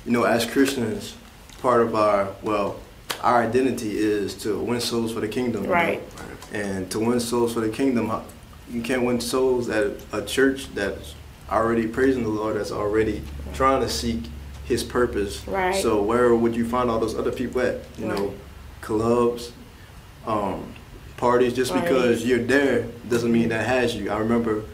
you 0.06 0.12
know, 0.12 0.24
as 0.24 0.46
Christians, 0.46 1.14
part 1.66 1.82
of 1.82 1.96
our 1.96 2.32
well, 2.44 2.80
our 3.24 3.42
identity 3.42 3.98
is 3.98 4.36
to 4.36 4.60
win 4.60 4.80
souls 4.80 5.12
for 5.12 5.20
the 5.20 5.28
kingdom. 5.28 5.64
you 5.64 5.68
know? 5.70 5.74
Right. 5.74 6.04
And 6.54 6.92
to 6.92 7.00
win 7.00 7.20
souls 7.20 7.56
for 7.56 7.60
the 7.60 7.70
kingdom, 7.70 8.12
you 8.70 8.84
can't 8.84 9.02
win 9.02 9.20
souls 9.20 9.68
at 9.68 9.94
a 10.12 10.22
church 10.22 10.68
that's 10.76 11.16
already 11.50 11.88
praising 11.88 12.22
the 12.22 12.30
Lord, 12.30 12.56
that's 12.56 12.72
already 12.72 13.24
trying 13.56 13.82
to 13.82 13.90
seek 13.90 14.26
His 14.66 14.84
purpose. 14.84 15.48
Right. 15.48 15.74
So 15.74 16.04
where 16.04 16.36
would 16.36 16.56
you 16.56 16.70
find 16.70 16.88
all 16.88 17.00
those 17.00 17.18
other 17.18 17.32
people 17.32 17.62
at? 17.62 17.80
You 17.98 18.06
know, 18.10 18.34
clubs, 18.82 19.52
um, 20.28 20.72
parties. 21.18 21.54
Just 21.54 21.72
Right. 21.72 21.82
because 21.84 22.24
you're 22.24 22.46
there 22.46 22.86
doesn't 23.10 23.32
mean 23.32 23.50
that 23.50 23.66
has 23.66 23.96
you. 23.96 24.12
I 24.12 24.20
remember 24.20 24.66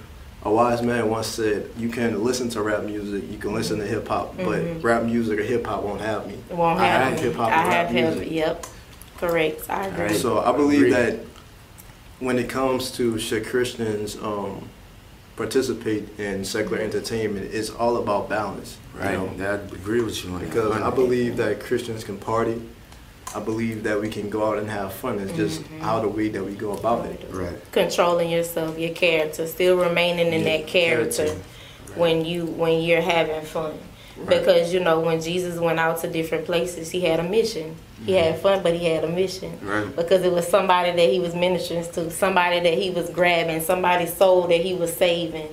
a 0.44 0.52
wise 0.52 0.82
man 0.82 1.10
once 1.10 1.28
said, 1.28 1.70
"You 1.78 1.90
can 1.90 2.24
listen 2.24 2.50
to 2.50 2.62
rap 2.62 2.84
music, 2.84 3.24
you 3.32 3.38
can 3.38 3.54
listen 3.54 3.78
to 3.80 3.86
hip 3.86 4.08
hop, 4.08 4.38
Mhm. 4.38 4.46
but 4.46 4.84
rap 4.84 5.04
music 5.04 5.40
or 5.40 5.44
hip 5.44 5.66
hop 5.68 5.84
won't 5.84 6.02
have 6.02 6.28
me." 6.28 6.36
It 6.50 6.56
won't 6.56 6.80
I 6.80 6.86
have 6.88 7.12
have 7.14 7.20
hip 7.20 7.36
hop 7.36 7.48
I 7.48 7.68
rap 7.68 7.88
have 7.88 7.90
him. 7.90 8.10
music. 8.18 8.32
Yep. 8.32 8.66
Correct. 9.20 9.62
I 9.70 9.86
agree. 9.88 10.06
Right. 10.06 10.16
So 10.16 10.40
I 10.40 10.52
believe 10.52 10.80
Agree. 10.80 10.92
that 10.94 11.20
when 12.20 12.40
it 12.40 12.50
comes 12.50 12.92
to 12.92 13.20
should 13.20 13.46
Christians 13.46 14.18
um, 14.22 14.68
participate 15.36 16.10
in 16.20 16.44
secular 16.44 16.80
entertainment, 16.82 17.50
it's 17.54 17.70
all 17.70 17.98
about 17.98 18.30
balance. 18.30 18.78
you 18.96 19.00
Right. 19.02 19.14
know? 19.40 19.46
I 19.46 19.54
agree 19.76 20.02
with 20.02 20.24
you 20.24 20.32
on 20.34 20.40
that. 20.40 20.50
Because 20.50 20.82
I 20.82 20.90
believe 20.90 21.38
that 21.38 21.60
Christians 21.62 22.04
can 22.04 22.18
party. 22.18 22.62
I 23.36 23.40
believe 23.40 23.84
that 23.84 24.00
we 24.02 24.10
can 24.10 24.30
go 24.30 24.46
out 24.50 24.58
and 24.58 24.70
have 24.70 24.94
fun. 24.94 25.20
It's 25.20 25.32
just 25.38 25.62
Mhm. 25.64 25.80
how 25.80 26.00
the 26.02 26.08
way 26.10 26.28
that 26.30 26.44
we 26.44 26.54
go 26.54 26.72
about 26.74 27.06
it. 27.06 27.22
Right. 27.32 27.54
Controlling 27.72 28.30
yourself, 28.30 28.78
your 28.78 28.90
character, 28.92 29.48
still 29.48 29.78
remaining 29.78 30.34
in 30.34 30.42
Yeah, 30.44 30.58
that 30.58 30.68
character, 30.68 31.26
character. 31.26 31.44
when 31.96 32.26
you 32.26 32.46
when 32.46 32.82
you're 32.82 33.02
having 33.02 33.42
fun. 33.42 33.74
Right. 34.18 34.40
Because 34.40 34.74
you 34.74 34.82
know 34.82 35.00
when 35.00 35.22
Jesus 35.22 35.58
went 35.60 35.80
out 35.80 36.02
to 36.02 36.08
different 36.08 36.46
places, 36.46 36.92
he 36.92 37.02
had 37.02 37.20
a 37.20 37.24
mission. 37.24 37.76
He 38.06 38.12
Mm-hmm. 38.14 38.24
had 38.24 38.40
fun, 38.40 38.60
but 38.64 38.74
he 38.74 38.86
had 38.88 39.04
a 39.04 39.08
mission. 39.08 39.58
Right. 39.64 39.96
Because 39.96 40.24
it 40.24 40.32
was 40.32 40.48
somebody 40.48 40.92
that 40.92 41.10
he 41.10 41.20
was 41.20 41.34
ministering 41.34 41.86
to, 41.94 42.12
somebody 42.12 42.60
that 42.60 42.74
he 42.78 42.90
was 42.90 43.10
grabbing, 43.10 43.62
somebody's 43.62 44.14
soul 44.14 44.48
that 44.48 44.60
he 44.62 44.74
was 44.74 44.92
saving. 44.94 45.48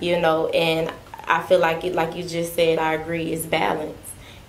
You 0.00 0.20
know, 0.20 0.48
and 0.48 0.90
I 1.26 1.40
feel 1.42 1.58
like 1.60 1.82
it, 1.84 1.94
like 1.94 2.14
you 2.14 2.22
just 2.22 2.54
said, 2.54 2.78
I 2.78 2.94
agree. 2.94 3.32
It's 3.32 3.46
balance. 3.46 4.03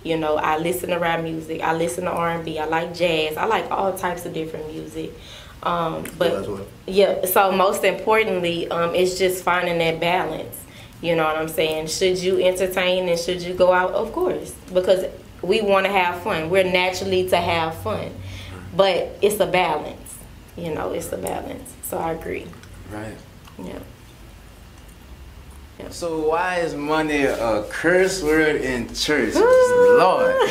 You 0.06 0.18
know, 0.18 0.38
I 0.38 0.60
listen 0.60 0.92
to 0.92 0.98
rap 0.98 1.24
music. 1.24 1.62
I 1.62 1.76
listen 1.76 2.04
to 2.04 2.12
R 2.12 2.30
and 2.34 2.46
B. 2.46 2.60
I 2.60 2.66
like 2.66 2.94
jazz. 2.94 3.38
I 3.38 3.46
like 3.46 3.72
all 3.72 3.92
types 3.98 4.26
of 4.28 4.34
different 4.34 4.72
music. 4.72 5.12
Um, 5.64 6.06
but 6.20 6.48
Yeah, 6.86 7.22
yeah, 7.22 7.26
so 7.26 7.52
most 7.52 7.84
importantly, 7.84 8.70
um, 8.70 8.94
it's 8.94 9.18
just 9.18 9.44
finding 9.44 9.80
that 9.80 10.00
balance. 10.00 10.62
You 11.02 11.16
know 11.16 11.24
what 11.24 11.36
I'm 11.38 11.50
saying? 11.50 11.88
Should 11.88 12.20
you 12.20 12.40
entertain 12.40 13.10
and 13.10 13.20
should 13.20 13.42
you 13.42 13.56
go 13.56 13.74
out? 13.74 13.94
Of 13.94 14.14
course, 14.14 14.52
because 14.72 15.06
we 15.42 15.62
want 15.62 15.88
to 15.88 15.92
have 15.92 16.22
fun. 16.22 16.52
We're 16.52 16.72
naturally 16.72 17.28
to 17.30 17.38
have 17.38 17.76
fun, 17.80 18.12
but 18.76 19.18
it's 19.24 19.40
a 19.40 19.48
balance. 19.48 20.18
You 20.56 20.74
know, 20.74 20.92
it's 20.92 21.12
a 21.12 21.18
balance. 21.18 21.74
So 21.84 21.98
I 21.98 22.12
agree. 22.12 22.46
Right. 22.92 23.18
Yeah. 23.58 23.80
So 25.90 26.30
why 26.30 26.60
is 26.60 26.74
money 26.74 27.24
a 27.24 27.64
curse 27.70 28.24
word 28.24 28.62
in 28.62 28.94
church? 28.94 29.36
Lord, 29.36 30.36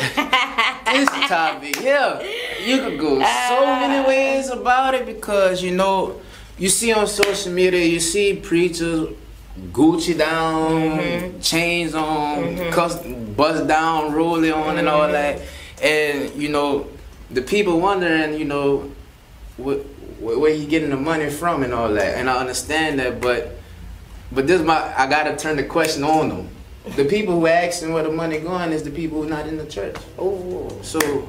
this 0.85 1.09
topic 1.27 1.81
yeah, 1.81 2.21
you 2.63 2.77
could 2.79 2.99
go 2.99 3.19
so 3.19 3.63
uh. 3.63 3.79
many 3.79 4.07
ways 4.07 4.49
about 4.49 4.93
it 4.93 5.05
because 5.05 5.63
you 5.63 5.71
know, 5.71 6.21
you 6.57 6.69
see 6.69 6.93
on 6.93 7.07
social 7.07 7.51
media, 7.51 7.83
you 7.83 7.99
see 7.99 8.35
preachers 8.35 9.09
Gucci 9.71 10.17
down, 10.17 10.99
mm-hmm. 10.99 11.39
chains 11.39 11.95
on, 11.95 12.43
mm-hmm. 12.43 12.71
cuss, 12.71 13.01
bust 13.37 13.67
down, 13.67 14.11
rolling 14.13 14.51
on, 14.51 14.77
and 14.77 14.89
all 14.89 15.07
mm-hmm. 15.07 15.13
that, 15.13 15.41
and 15.81 16.35
you 16.41 16.49
know, 16.49 16.87
the 17.31 17.41
people 17.41 17.79
wondering, 17.79 18.37
you 18.37 18.45
know, 18.45 18.91
what, 19.55 19.77
where, 20.19 20.37
where 20.37 20.53
he 20.53 20.65
getting 20.65 20.89
the 20.89 20.97
money 20.97 21.29
from 21.29 21.63
and 21.63 21.73
all 21.73 21.89
that, 21.93 22.17
and 22.17 22.29
I 22.29 22.37
understand 22.37 22.99
that, 22.99 23.21
but. 23.21 23.54
But 24.35 24.47
this 24.47 24.61
my 24.61 24.93
I 24.97 25.09
gotta 25.09 25.35
turn 25.35 25.55
the 25.55 25.63
question 25.63 26.03
on 26.03 26.29
them. 26.29 26.49
The 26.95 27.05
people 27.05 27.39
who 27.39 27.47
asking 27.47 27.93
where 27.93 28.03
the 28.03 28.11
money 28.11 28.39
going 28.39 28.71
is 28.71 28.83
the 28.83 28.91
people 28.91 29.23
who 29.23 29.29
not 29.29 29.47
in 29.47 29.57
the 29.57 29.65
church. 29.65 29.95
Oh, 30.19 30.69
So 30.83 31.27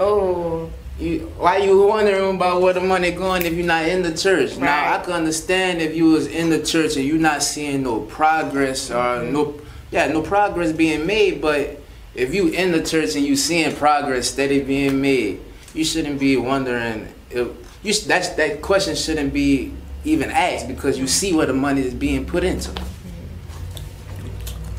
oh, 0.00 0.68
you 0.98 1.20
why 1.38 1.58
you 1.58 1.86
wondering 1.86 2.34
about 2.36 2.60
where 2.60 2.74
the 2.74 2.80
money 2.80 3.12
going 3.12 3.46
if 3.46 3.52
you're 3.54 3.64
not 3.64 3.86
in 3.86 4.02
the 4.02 4.14
church? 4.14 4.58
Now 4.58 4.94
I 4.94 5.02
can 5.02 5.12
understand 5.12 5.80
if 5.80 5.94
you 5.94 6.06
was 6.06 6.26
in 6.26 6.50
the 6.50 6.60
church 6.62 6.96
and 6.96 7.04
you 7.06 7.16
not 7.16 7.42
seeing 7.42 7.84
no 7.84 8.00
progress 8.00 8.90
or 8.90 8.94
Mm-hmm. 9.22 9.32
no 9.32 9.60
yeah, 9.90 10.08
no 10.08 10.20
progress 10.20 10.72
being 10.72 11.06
made, 11.06 11.40
but 11.40 11.80
if 12.14 12.34
you 12.34 12.48
in 12.48 12.72
the 12.72 12.82
church 12.82 13.14
and 13.16 13.24
you 13.24 13.36
seeing 13.36 13.74
progress 13.76 14.28
steady 14.28 14.60
being 14.62 15.00
made, 15.00 15.40
you 15.72 15.84
shouldn't 15.84 16.18
be 16.20 16.36
wondering 16.36 17.08
if 17.30 17.48
you 17.84 17.94
that's 17.94 18.30
that 18.30 18.60
question 18.60 18.96
shouldn't 18.96 19.32
be 19.32 19.72
even 20.04 20.30
ask 20.30 20.66
because 20.66 20.98
you 20.98 21.06
see 21.06 21.32
where 21.34 21.46
the 21.46 21.52
money 21.54 21.82
is 21.82 21.94
being 21.94 22.24
put 22.26 22.44
into. 22.44 22.70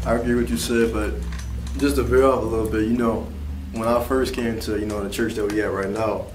I 0.05 0.13
agree 0.15 0.35
with 0.35 0.49
you 0.49 0.57
said, 0.57 0.93
but 0.93 1.13
just 1.77 1.95
to 1.97 2.03
veer 2.03 2.23
off 2.25 2.41
a 2.41 2.45
little 2.45 2.69
bit, 2.69 2.83
you 2.83 2.97
know, 2.97 3.27
when 3.73 3.87
I 3.87 4.03
first 4.03 4.33
came 4.33 4.59
to 4.61 4.79
you 4.79 4.85
know 4.85 5.03
the 5.03 5.09
church 5.09 5.35
that 5.35 5.51
we 5.51 5.61
at 5.61 5.71
right 5.71 5.89
now, 5.89 6.25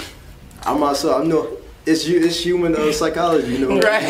I 0.64 0.76
myself 0.76 1.22
I 1.22 1.24
know 1.26 1.56
it's 1.86 2.06
you 2.06 2.20
it's 2.24 2.38
human 2.44 2.74
uh, 2.74 2.90
psychology, 2.92 3.52
you 3.54 3.58
know, 3.68 3.80
Right. 3.80 4.02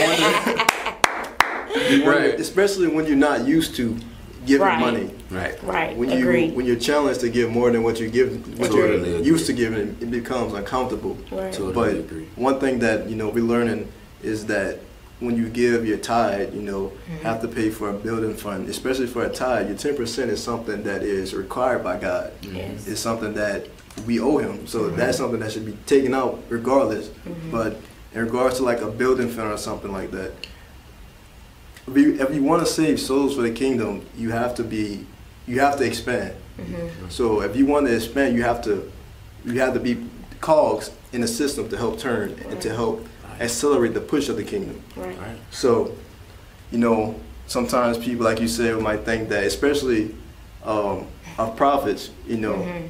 You 1.90 2.04
wonder- 2.04 2.10
Right. 2.20 2.40
especially 2.40 2.88
when 2.88 3.06
you're 3.06 3.16
not 3.16 3.46
used 3.46 3.74
to 3.76 3.96
giving 4.46 4.66
Right. 4.66 4.78
money. 4.80 5.10
Right. 5.30 5.62
right. 5.64 5.96
When 5.96 6.10
you 6.10 6.18
Agreed. 6.18 6.54
when 6.54 6.66
you're 6.66 6.76
challenged 6.76 7.20
to 7.20 7.28
give 7.30 7.50
more 7.50 7.70
than 7.70 7.82
what 7.82 7.98
you 8.00 8.08
give, 8.08 8.58
what 8.58 8.70
Totally 8.70 9.08
you're 9.10 9.16
agree. 9.18 9.26
used 9.26 9.46
to 9.46 9.52
giving, 9.52 9.96
it 10.00 10.10
becomes 10.10 10.52
uncomfortable. 10.54 11.16
right. 11.30 11.52
Totally 11.52 11.72
But 11.74 11.90
agree. 11.96 12.28
one 12.36 12.60
thing 12.60 12.78
that 12.80 13.08
you 13.10 13.16
know 13.16 13.28
we're 13.28 13.44
learning 13.44 13.90
is 14.22 14.46
that 14.46 14.78
when 15.20 15.36
you 15.36 15.48
give 15.48 15.86
your 15.86 15.98
tithe, 15.98 16.52
you 16.54 16.62
know, 16.62 16.92
Mm-hmm. 17.12 17.24
have 17.24 17.40
to 17.42 17.48
pay 17.48 17.70
for 17.70 17.90
a 17.90 17.92
building 17.92 18.34
fund, 18.34 18.68
especially 18.68 19.06
for 19.06 19.24
a 19.24 19.28
tithe. 19.28 19.68
Your 19.68 19.76
ten 19.76 19.96
percent 19.96 20.30
is 20.30 20.42
something 20.42 20.82
that 20.84 21.02
is 21.02 21.34
required 21.34 21.84
by 21.84 21.98
God. 21.98 22.32
Yes. 22.42 22.86
It's 22.88 23.00
something 23.00 23.34
that 23.34 23.66
we 24.06 24.18
owe 24.20 24.38
Him. 24.38 24.66
So 24.66 24.88
that's 24.90 25.18
something 25.18 25.38
that 25.40 25.52
should 25.52 25.66
be 25.66 25.76
taken 25.86 26.14
out 26.14 26.42
regardless. 26.48 27.10
But 27.50 27.76
in 28.14 28.20
regards 28.24 28.56
to 28.58 28.62
like 28.64 28.80
a 28.80 28.90
building 28.90 29.28
fund 29.28 29.52
or 29.52 29.58
something 29.58 29.92
like 29.92 30.10
that, 30.12 30.32
if 31.86 31.96
you, 31.96 32.20
if 32.20 32.34
you 32.34 32.42
want 32.42 32.64
to 32.66 32.72
save 32.72 33.00
souls 33.00 33.34
for 33.36 33.42
the 33.42 33.50
kingdom, 33.50 34.06
you 34.16 34.30
have 34.30 34.54
to 34.56 34.64
be, 34.64 35.04
you 35.46 35.60
have 35.60 35.76
to 35.78 35.84
expand. 35.84 36.34
Mm-hmm. 36.58 37.08
So 37.08 37.42
if 37.42 37.56
you 37.56 37.66
want 37.66 37.86
to 37.86 37.94
expand, 37.94 38.34
you 38.36 38.42
have 38.44 38.62
to, 38.62 38.90
you 39.44 39.58
have 39.60 39.74
to 39.74 39.80
be 39.80 40.04
cogs 40.40 40.90
in 41.12 41.20
the 41.20 41.28
system 41.28 41.68
to 41.68 41.76
help 41.76 41.98
turn 41.98 42.34
and 42.48 42.60
to 42.62 42.72
help 42.72 43.06
accelerate 43.40 43.94
the 43.94 44.00
push 44.00 44.28
of 44.28 44.36
the 44.36 44.44
kingdom. 44.44 44.82
Right. 44.96 45.18
Right. 45.18 45.36
So, 45.50 45.94
you 46.70 46.78
know, 46.78 47.14
sometimes 47.46 47.98
people, 47.98 48.24
like 48.24 48.40
you 48.40 48.48
said, 48.48 48.78
might 48.80 49.00
think 49.04 49.28
that, 49.30 49.44
especially 49.44 50.14
um, 50.64 51.06
of 51.38 51.56
prophets, 51.56 52.10
you 52.26 52.36
know, 52.36 52.54
Mhm. 52.54 52.88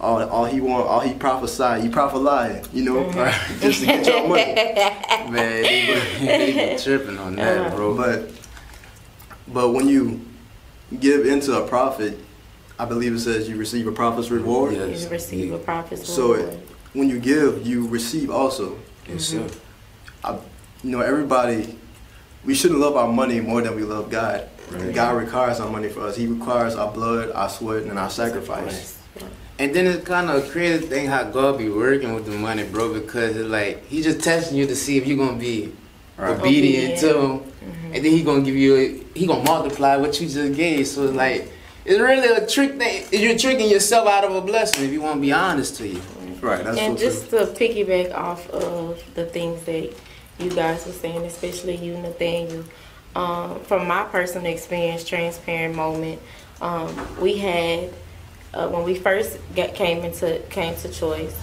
all, 0.00 0.22
all 0.30 0.44
he 0.46 0.60
want, 0.60 0.86
all 0.86 1.00
he 1.00 1.12
prophesied, 1.14 1.82
he 1.82 1.88
prophesied, 1.88 2.66
you 2.72 2.82
know, 2.84 3.10
just 3.60 3.80
to 3.80 3.86
get 3.86 4.06
your 4.06 4.28
money. 4.28 4.54
Man, 5.30 5.62
they, 5.62 6.06
they 6.20 6.76
be 6.76 6.82
tripping 6.82 7.18
on 7.18 7.36
that, 7.36 7.58
Uh-huh. 7.66 7.76
bro. 7.76 7.94
But, 7.96 8.30
but 9.48 9.70
when 9.70 9.88
you 9.88 10.20
give 10.98 11.26
into 11.26 11.54
a 11.62 11.66
prophet, 11.68 12.18
I 12.78 12.84
believe 12.86 13.14
it 13.14 13.20
says 13.20 13.48
you 13.48 13.56
receive 13.56 13.86
a 13.86 13.92
prophet's 13.92 14.30
reward. 14.30 14.74
Yeah. 14.74 14.86
You 14.86 15.08
receive 15.08 15.52
a 15.52 15.58
prophet's 15.58 16.08
So 16.08 16.32
reward. 16.34 16.52
So 16.54 16.58
when 16.94 17.08
you 17.08 17.18
give, 17.20 17.66
you 17.66 17.86
receive 17.88 18.30
also. 18.30 18.78
yes, 19.08 19.34
sir. 20.24 20.38
You 20.84 20.90
know, 20.90 21.00
everybody, 21.00 21.78
we 22.44 22.54
shouldn't 22.54 22.80
love 22.80 22.96
our 22.96 23.10
money 23.12 23.40
more 23.40 23.62
than 23.62 23.76
we 23.76 23.82
love 23.84 24.10
God. 24.10 24.48
Right. 24.70 24.94
God 24.94 25.16
requires 25.16 25.60
our 25.60 25.70
money 25.70 25.88
for 25.88 26.00
us. 26.00 26.16
He 26.16 26.26
requires 26.26 26.74
our 26.74 26.90
blood, 26.90 27.30
our 27.32 27.48
sweat, 27.48 27.84
and 27.84 27.98
our 27.98 28.10
sacrifice. 28.10 28.98
And 29.58 29.74
then 29.74 29.86
it's 29.86 30.04
kind 30.04 30.28
of 30.30 30.44
a 30.44 30.50
crazy 30.50 30.86
thing 30.86 31.06
how 31.06 31.24
God 31.24 31.58
be 31.58 31.68
working 31.68 32.14
with 32.14 32.24
the 32.24 32.32
money, 32.32 32.64
bro, 32.64 32.92
because 32.92 33.36
it's 33.36 33.48
like 33.48 33.84
he 33.86 34.02
just 34.02 34.20
testing 34.24 34.56
you 34.56 34.66
to 34.66 34.74
see 34.74 34.96
if 34.96 35.06
you're 35.06 35.18
gonna 35.18 35.38
be 35.38 35.72
Right. 36.18 36.38
obedient 36.38 36.98
to 37.00 37.08
him, 37.18 37.38
Mm-hmm. 37.38 37.94
and 37.94 38.04
then 38.04 38.12
he 38.12 38.22
gonna 38.22 38.42
give 38.42 38.54
you, 38.56 38.76
a, 38.76 39.18
he 39.18 39.26
gonna 39.26 39.44
multiply 39.44 39.96
what 39.96 40.20
you 40.20 40.28
just 40.28 40.54
gave. 40.56 40.86
So 40.86 41.04
it's 41.04 41.14
like 41.14 41.50
it's 41.84 41.98
really 42.00 42.28
a 42.28 42.46
trick 42.46 42.76
thing. 42.78 43.04
You're 43.12 43.38
tricking 43.38 43.68
yourself 43.70 44.06
out 44.08 44.24
of 44.24 44.34
a 44.34 44.40
blessing 44.40 44.84
if 44.84 44.92
you 44.92 45.00
want 45.00 45.16
to 45.16 45.20
be 45.20 45.32
honest 45.32 45.76
to 45.76 45.88
you. 45.88 46.00
Right, 46.40 46.64
that's 46.64 46.76
and 46.78 46.98
so 46.98 47.04
just 47.04 47.30
to 47.30 47.46
piggyback 47.46 48.12
off 48.14 48.48
of 48.50 49.02
the 49.14 49.26
things 49.26 49.62
that 49.64 49.92
you 50.42 50.50
guys 50.50 50.84
were 50.86 50.92
saying, 50.92 51.24
especially 51.24 51.76
you, 51.76 51.96
Nathaniel, 51.96 52.64
um, 53.14 53.60
from 53.60 53.86
my 53.86 54.04
personal 54.04 54.52
experience, 54.52 55.04
transparent 55.04 55.74
moment, 55.74 56.20
um, 56.60 57.20
we 57.20 57.36
had 57.38 57.90
uh, 58.54 58.68
when 58.68 58.84
we 58.84 58.94
first 58.94 59.38
got, 59.54 59.74
came 59.74 60.04
into 60.04 60.38
came 60.50 60.74
to 60.76 60.88
choice. 60.88 61.38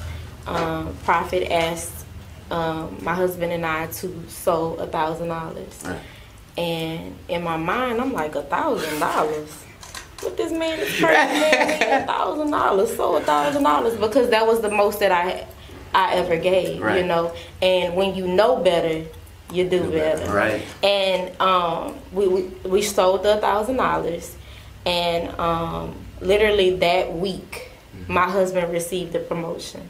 Um, 0.47 0.95
Prophet 1.03 1.51
asked 1.51 2.05
um, 2.51 2.97
my 3.01 3.13
husband 3.13 3.51
and 3.51 3.65
I 3.65 3.87
to 3.87 4.23
sow 4.27 4.75
a 4.75 4.87
thousand 4.87 5.27
dollars, 5.27 5.83
and 6.57 7.15
in 7.27 7.43
my 7.43 7.57
mind, 7.57 8.01
I'm 8.01 8.13
like 8.13 8.35
a 8.35 8.43
thousand 8.43 8.99
dollars. 8.99 9.63
What 10.21 10.35
this 10.35 10.51
man 10.51 10.79
is 10.79 10.89
crazy 10.99 11.85
a 11.85 12.05
thousand 12.05 12.51
dollars, 12.51 12.95
so 12.95 13.17
a 13.17 13.21
thousand 13.21 13.63
dollars 13.63 13.95
because 13.95 14.29
that 14.31 14.45
was 14.45 14.61
the 14.61 14.71
most 14.71 14.99
that 14.99 15.11
I 15.11 15.47
I 15.93 16.15
ever 16.15 16.37
gave, 16.37 16.79
you 16.97 17.03
know. 17.05 17.33
And 17.61 17.95
when 17.95 18.15
you 18.15 18.27
know 18.27 18.57
better, 18.57 19.05
you 19.51 19.63
do, 19.69 19.79
Do 19.83 19.91
better. 19.91 20.19
better. 20.19 20.33
Right. 20.33 20.61
And 20.83 21.41
um, 21.41 21.95
we, 22.11 22.27
we 22.27 22.41
we 22.63 22.81
sold 22.81 23.23
the 23.23 23.37
thousand 23.37 23.77
dollars, 23.77 24.35
and 24.85 25.29
um, 25.39 25.95
literally 26.21 26.75
that 26.77 27.13
week, 27.13 27.69
my 28.07 28.29
husband 28.29 28.71
received 28.71 29.15
a 29.15 29.19
promotion. 29.19 29.87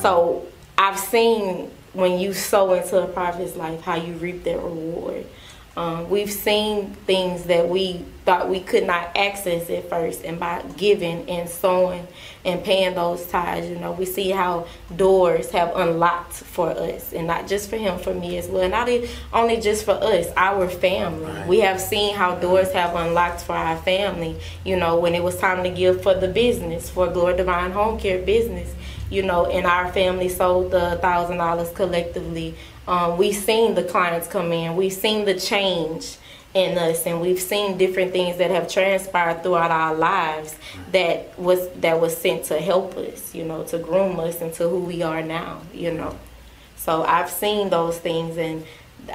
So 0.00 0.46
I've 0.78 0.98
seen 0.98 1.70
when 1.92 2.18
you 2.18 2.32
sow 2.32 2.72
into 2.72 3.02
a 3.02 3.06
prophet's 3.06 3.56
life 3.56 3.82
how 3.82 3.96
you 3.96 4.14
reap 4.14 4.44
that 4.44 4.56
reward. 4.56 5.26
Um, 5.76 6.10
we've 6.10 6.30
seen 6.30 6.94
things 7.06 7.44
that 7.44 7.68
we 7.68 8.04
thought 8.24 8.48
we 8.48 8.60
could 8.60 8.86
not 8.86 9.16
access 9.16 9.70
at 9.70 9.88
first, 9.88 10.22
and 10.22 10.38
by 10.38 10.62
giving 10.76 11.28
and 11.28 11.48
sowing 11.48 12.06
and 12.44 12.62
paying 12.62 12.94
those 12.94 13.26
tithes, 13.26 13.68
you 13.68 13.76
know, 13.76 13.92
we 13.92 14.04
see 14.04 14.30
how 14.30 14.66
doors 14.94 15.50
have 15.50 15.74
unlocked 15.74 16.34
for 16.34 16.70
us, 16.70 17.12
and 17.12 17.26
not 17.26 17.48
just 17.48 17.70
for 17.70 17.76
him, 17.76 17.98
for 17.98 18.12
me 18.12 18.36
as 18.36 18.48
well. 18.48 18.68
Not 18.68 18.88
only 19.32 19.60
just 19.60 19.84
for 19.84 19.92
us, 19.92 20.26
our 20.36 20.68
family. 20.68 21.24
Right. 21.24 21.48
We 21.48 21.60
have 21.60 21.80
seen 21.80 22.14
how 22.14 22.34
doors 22.34 22.70
have 22.72 22.94
unlocked 22.94 23.40
for 23.40 23.54
our 23.54 23.78
family. 23.78 24.38
You 24.64 24.76
know, 24.76 24.98
when 24.98 25.14
it 25.14 25.22
was 25.22 25.38
time 25.38 25.64
to 25.64 25.70
give 25.70 26.02
for 26.02 26.14
the 26.14 26.28
business, 26.28 26.90
for 26.90 27.08
Glory 27.08 27.36
Divine 27.36 27.72
Home 27.72 27.98
Care 27.98 28.20
business, 28.22 28.74
you 29.10 29.22
know, 29.22 29.46
and 29.46 29.66
our 29.66 29.92
family 29.92 30.28
sold 30.28 30.70
the 30.70 30.98
thousand 31.02 31.38
dollars 31.38 31.70
collectively. 31.72 32.54
Um, 32.86 33.16
we've 33.16 33.36
seen 33.36 33.74
the 33.74 33.84
clients 33.84 34.26
come 34.26 34.52
in. 34.52 34.76
We've 34.76 34.92
seen 34.92 35.24
the 35.24 35.38
change 35.38 36.16
in 36.54 36.76
us, 36.76 37.06
and 37.06 37.20
we've 37.20 37.40
seen 37.40 37.78
different 37.78 38.12
things 38.12 38.38
that 38.38 38.50
have 38.50 38.68
transpired 38.68 39.42
throughout 39.42 39.70
our 39.70 39.94
lives 39.94 40.56
that 40.90 41.38
was 41.38 41.68
that 41.80 42.00
was 42.00 42.16
sent 42.16 42.44
to 42.44 42.60
help 42.60 42.96
us, 42.96 43.34
you 43.34 43.44
know, 43.44 43.62
to 43.64 43.78
groom 43.78 44.18
us 44.20 44.40
into 44.40 44.68
who 44.68 44.80
we 44.80 45.02
are 45.02 45.22
now, 45.22 45.62
you 45.72 45.92
know. 45.92 46.18
So 46.76 47.04
I've 47.04 47.30
seen 47.30 47.70
those 47.70 47.98
things, 47.98 48.36
and 48.36 48.66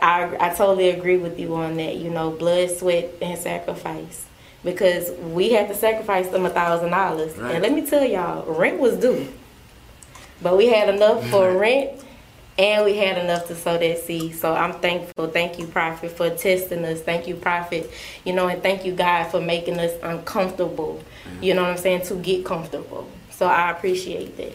I 0.02 0.36
I 0.40 0.54
totally 0.56 0.90
agree 0.90 1.18
with 1.18 1.40
you 1.40 1.54
on 1.56 1.76
that. 1.78 1.98
You 1.98 2.10
know, 2.10 2.32
blood, 2.32 2.72
sweat, 2.72 3.14
and 3.22 3.38
sacrifice. 3.38 4.26
Because 4.64 5.12
we 5.20 5.52
had 5.52 5.68
to 5.70 5.76
sacrifice 5.76 6.30
them 6.30 6.46
a 6.46 6.50
thousand 6.50 6.90
dollars, 6.90 7.38
and 7.38 7.62
let 7.62 7.72
me 7.72 7.86
tell 7.86 8.04
y'all, 8.04 8.44
rent 8.52 8.80
was 8.80 8.98
due. 8.98 9.28
But 10.42 10.58
we 10.58 10.68
had 10.68 10.90
enough 10.94 11.26
for 11.30 11.56
rent 11.58 12.04
and 12.58 12.86
we 12.86 12.98
had 12.98 13.18
enough 13.18 13.48
to 13.48 13.56
sow 13.56 13.78
that 13.78 14.00
seed. 14.00 14.36
So 14.36 14.54
I'm 14.54 14.74
thankful. 14.74 15.28
Thank 15.28 15.60
you, 15.60 15.68
Prophet, 15.68 16.12
for 16.12 16.30
testing 16.30 16.84
us. 16.86 17.02
Thank 17.02 17.28
you, 17.28 17.36
Prophet. 17.36 17.90
You 18.24 18.34
know, 18.34 18.48
and 18.48 18.62
thank 18.64 18.86
you, 18.86 18.94
God, 18.94 19.26
for 19.26 19.40
making 19.40 19.80
us 19.80 19.94
uncomfortable. 20.02 21.04
You 21.42 21.54
know 21.54 21.64
what 21.64 21.72
I'm 21.72 21.78
saying? 21.78 22.04
To 22.04 22.16
get 22.16 22.46
comfortable. 22.46 23.08
So 23.30 23.46
I 23.48 23.72
appreciate 23.72 24.38
that. 24.38 24.54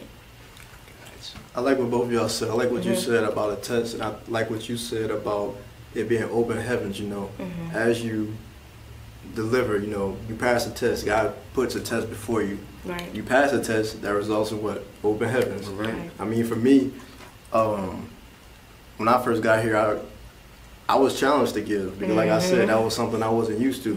I 1.55 1.61
like 1.61 1.79
what 1.79 1.91
both 1.91 2.07
of 2.07 2.13
y'all 2.13 2.29
said. 2.29 2.49
I 2.49 2.55
like 2.55 2.71
what 2.71 2.85
you 2.85 2.93
mm-hmm. 2.93 3.01
said 3.01 3.25
about 3.25 3.57
a 3.57 3.61
test, 3.61 3.95
and 3.95 4.03
I 4.03 4.15
like 4.29 4.49
what 4.51 4.69
you 4.69 4.77
said 4.77 5.11
about 5.11 5.55
it 5.95 6.09
being 6.09 6.25
open 6.25 6.57
heavens. 6.57 6.99
You 6.99 7.09
know, 7.09 7.31
mm-hmm. 7.39 7.77
as 7.77 8.03
you 8.03 8.35
deliver, 9.35 9.79
you 9.79 9.89
know, 9.89 10.17
you 10.29 10.35
pass 10.35 10.65
the 10.65 10.73
test. 10.73 11.05
God 11.05 11.35
puts 11.53 11.75
a 11.75 11.81
test 11.81 12.09
before 12.09 12.43
you. 12.43 12.59
Right. 12.85 13.15
You 13.15 13.23
pass 13.23 13.53
the 13.53 13.63
test. 13.63 14.03
That 14.03 14.15
results 14.15 14.51
in 14.51 14.63
what? 14.63 14.85
Open 15.05 15.29
heavens. 15.29 15.69
Right. 15.69 16.11
I 16.19 16.25
mean, 16.25 16.45
for 16.45 16.57
me, 16.57 16.93
um, 17.53 18.09
when 18.97 19.09
I 19.09 19.23
first 19.23 19.43
got 19.43 19.63
here, 19.63 19.77
I 19.77 19.99
I 20.89 20.97
was 20.97 21.19
challenged 21.19 21.55
to 21.55 21.61
give 21.61 21.99
because, 21.99 22.15
like 22.17 22.31
I 22.31 22.39
said, 22.39 22.69
that 22.69 22.83
was 22.83 22.95
something 22.95 23.23
I 23.23 23.29
wasn't 23.29 23.61
used 23.61 23.83
to, 23.85 23.97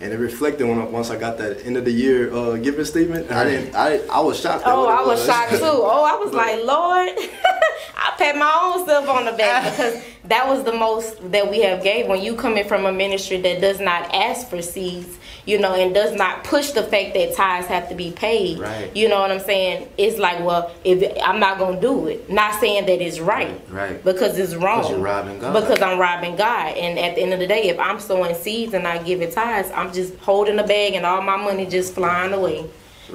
and 0.00 0.12
it 0.12 0.16
reflected 0.18 0.66
when 0.68 0.78
I, 0.78 0.84
once 0.84 1.10
I 1.10 1.16
got 1.16 1.38
that 1.38 1.64
end 1.64 1.76
of 1.76 1.84
the 1.84 1.92
year 1.92 2.32
uh, 2.32 2.56
giving 2.56 2.84
statement. 2.84 3.30
I 3.30 3.44
didn't. 3.44 3.74
I 3.74 3.98
I 4.06 4.20
was 4.20 4.40
shocked. 4.40 4.64
Oh, 4.66 4.86
I 4.86 5.06
was 5.06 5.24
shocked 5.24 5.52
too. 5.52 5.56
Oh, 5.64 6.04
I 6.04 6.22
was 6.22 6.34
like, 6.34 6.62
Lord, 6.64 7.08
I 7.96 8.14
pat 8.18 8.36
my 8.36 8.52
own 8.62 8.86
self 8.86 9.08
on 9.08 9.24
the 9.24 9.32
back 9.32 9.64
because 9.76 10.02
that 10.24 10.46
was 10.46 10.64
the 10.64 10.72
most 10.72 11.30
that 11.32 11.50
we 11.50 11.60
have 11.62 11.82
gave. 11.82 12.06
When 12.06 12.22
you 12.22 12.34
coming 12.34 12.66
from 12.66 12.86
a 12.86 12.92
ministry 12.92 13.40
that 13.42 13.60
does 13.60 13.80
not 13.80 14.14
ask 14.14 14.48
for 14.48 14.60
seeds, 14.60 15.18
you 15.46 15.58
know, 15.58 15.72
and 15.74 15.94
does 15.94 16.14
not 16.14 16.44
push 16.44 16.72
the 16.72 16.82
fact 16.82 17.14
that 17.14 17.34
tithes 17.34 17.66
have 17.68 17.88
to 17.88 17.94
be 17.94 18.10
paid. 18.10 18.58
Right. 18.58 18.94
You 18.94 19.08
know 19.08 19.20
what 19.20 19.30
I'm 19.30 19.40
saying? 19.40 19.88
It's 19.96 20.18
like, 20.18 20.40
well, 20.40 20.70
if 20.84 21.16
I'm 21.24 21.40
not 21.40 21.58
gonna 21.58 21.80
do 21.80 22.08
it, 22.08 22.28
not 22.28 22.60
saying 22.60 22.86
that 22.86 23.00
it's 23.00 23.20
right, 23.20 23.58
Right. 23.70 24.02
because 24.04 24.36
it's 24.38 24.54
wrong. 24.54 24.78
Because 24.80 24.90
you're 24.90 25.00
robbing 25.00 25.38
God. 25.38 25.52
Because 25.54 25.80
I'm 25.80 25.98
robbing 25.98 26.36
God, 26.36 26.76
and 26.76 26.98
at 26.98 27.14
the 27.14 27.22
end 27.22 27.32
of 27.32 27.38
the 27.38 27.46
day, 27.46 27.68
if 27.68 27.78
I'm 27.78 28.00
sowing 28.00 28.34
seeds 28.34 28.74
and 28.74 28.86
I 28.86 28.98
give 29.02 29.22
it 29.22 29.32
tithes, 29.32 29.70
I'm 29.74 29.92
just 29.92 30.16
holding 30.16 30.58
a 30.58 30.66
bag 30.66 30.94
and 30.94 31.06
all 31.06 31.22
my 31.22 31.36
money 31.36 31.64
just 31.66 31.94
flying 31.94 32.32
away. 32.32 32.66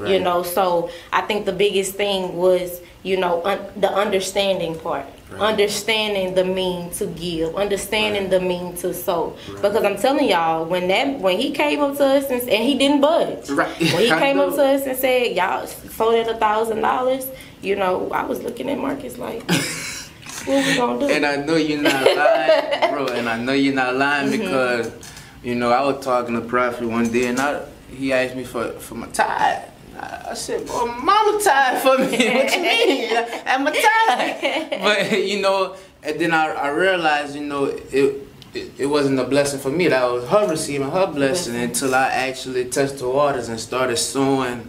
You 0.07 0.21
know, 0.21 0.41
so 0.41 0.89
I 1.11 1.19
think 1.19 1.45
the 1.45 1.51
biggest 1.51 1.95
thing 1.95 2.37
was, 2.37 2.79
you 3.03 3.17
know, 3.17 3.43
un- 3.43 3.59
the 3.75 3.91
understanding 3.91 4.79
part. 4.79 5.05
Right. 5.31 5.39
Understanding 5.41 6.35
the 6.35 6.43
mean 6.43 6.89
to 6.91 7.05
give, 7.07 7.55
understanding 7.55 8.29
the 8.29 8.41
mean 8.41 8.75
to 8.77 8.93
sow. 8.93 9.35
Because 9.61 9.83
I'm 9.85 9.95
telling 9.95 10.27
y'all, 10.29 10.65
when 10.65 10.89
that 10.89 11.19
when 11.19 11.37
he 11.39 11.51
came 11.51 11.79
up 11.79 11.95
to 11.97 12.05
us 12.05 12.25
and, 12.29 12.41
and 12.41 12.63
he 12.63 12.77
didn't 12.77 12.99
budge. 12.99 13.49
Right. 13.49 13.79
When 13.79 13.99
he 14.03 14.09
came 14.25 14.39
up 14.39 14.53
to 14.55 14.61
us 14.63 14.85
and 14.85 14.97
said, 14.97 15.35
Y'all 15.35 15.65
sold 15.67 16.15
at 16.15 16.27
a 16.29 16.37
thousand 16.37 16.81
dollars, 16.81 17.27
you 17.61 17.77
know, 17.77 18.09
I 18.11 18.23
was 18.25 18.41
looking 18.43 18.69
at 18.69 18.77
Marcus 18.77 19.17
like, 19.17 19.49
what 20.45 20.65
we 20.67 20.75
gonna 20.75 20.99
do? 20.99 21.05
And 21.13 21.25
I 21.25 21.37
know 21.37 21.55
you're 21.55 21.81
not 21.81 22.03
lying, 22.03 22.91
bro. 22.93 23.07
And 23.07 23.29
I 23.29 23.37
know 23.41 23.53
you're 23.53 23.73
not 23.73 23.95
lying 23.95 24.31
Mm-hmm. 24.31 24.43
because, 24.43 24.91
you 25.43 25.55
know, 25.55 25.71
I 25.71 25.81
was 25.85 26.03
talking 26.03 26.35
to 26.35 26.41
Prophet 26.41 26.85
one 26.87 27.09
day 27.09 27.27
and 27.27 27.39
I, 27.39 27.63
he 27.89 28.11
asked 28.11 28.35
me 28.35 28.43
for, 28.43 28.71
for 28.73 28.95
my 28.95 29.07
tithe. 29.07 29.63
I 29.99 30.33
said, 30.33 30.67
well, 30.67 30.87
mama 30.87 31.39
tithe 31.43 31.81
for 31.81 31.97
me. 31.97 32.29
what 32.35 32.55
you 32.55 32.61
mean? 32.61 33.17
I'm 33.45 33.65
tithe." 33.65 34.71
But 34.81 35.19
you 35.27 35.41
know, 35.41 35.75
and 36.03 36.19
then 36.19 36.33
I, 36.33 36.45
I 36.53 36.69
realized, 36.69 37.35
you 37.35 37.43
know, 37.43 37.65
it, 37.65 38.27
it 38.53 38.71
it 38.79 38.85
wasn't 38.85 39.19
a 39.19 39.23
blessing 39.25 39.59
for 39.59 39.69
me. 39.69 39.87
That 39.89 40.03
was 40.11 40.27
her 40.29 40.47
receiving 40.49 40.89
her 40.91 41.07
blessing 41.07 41.53
Blessing. 41.53 41.55
until 41.61 41.95
I 41.95 42.07
actually 42.09 42.65
touched 42.65 42.97
the 42.97 43.07
waters 43.09 43.47
and 43.49 43.59
started 43.59 43.97
sowing. 43.97 44.67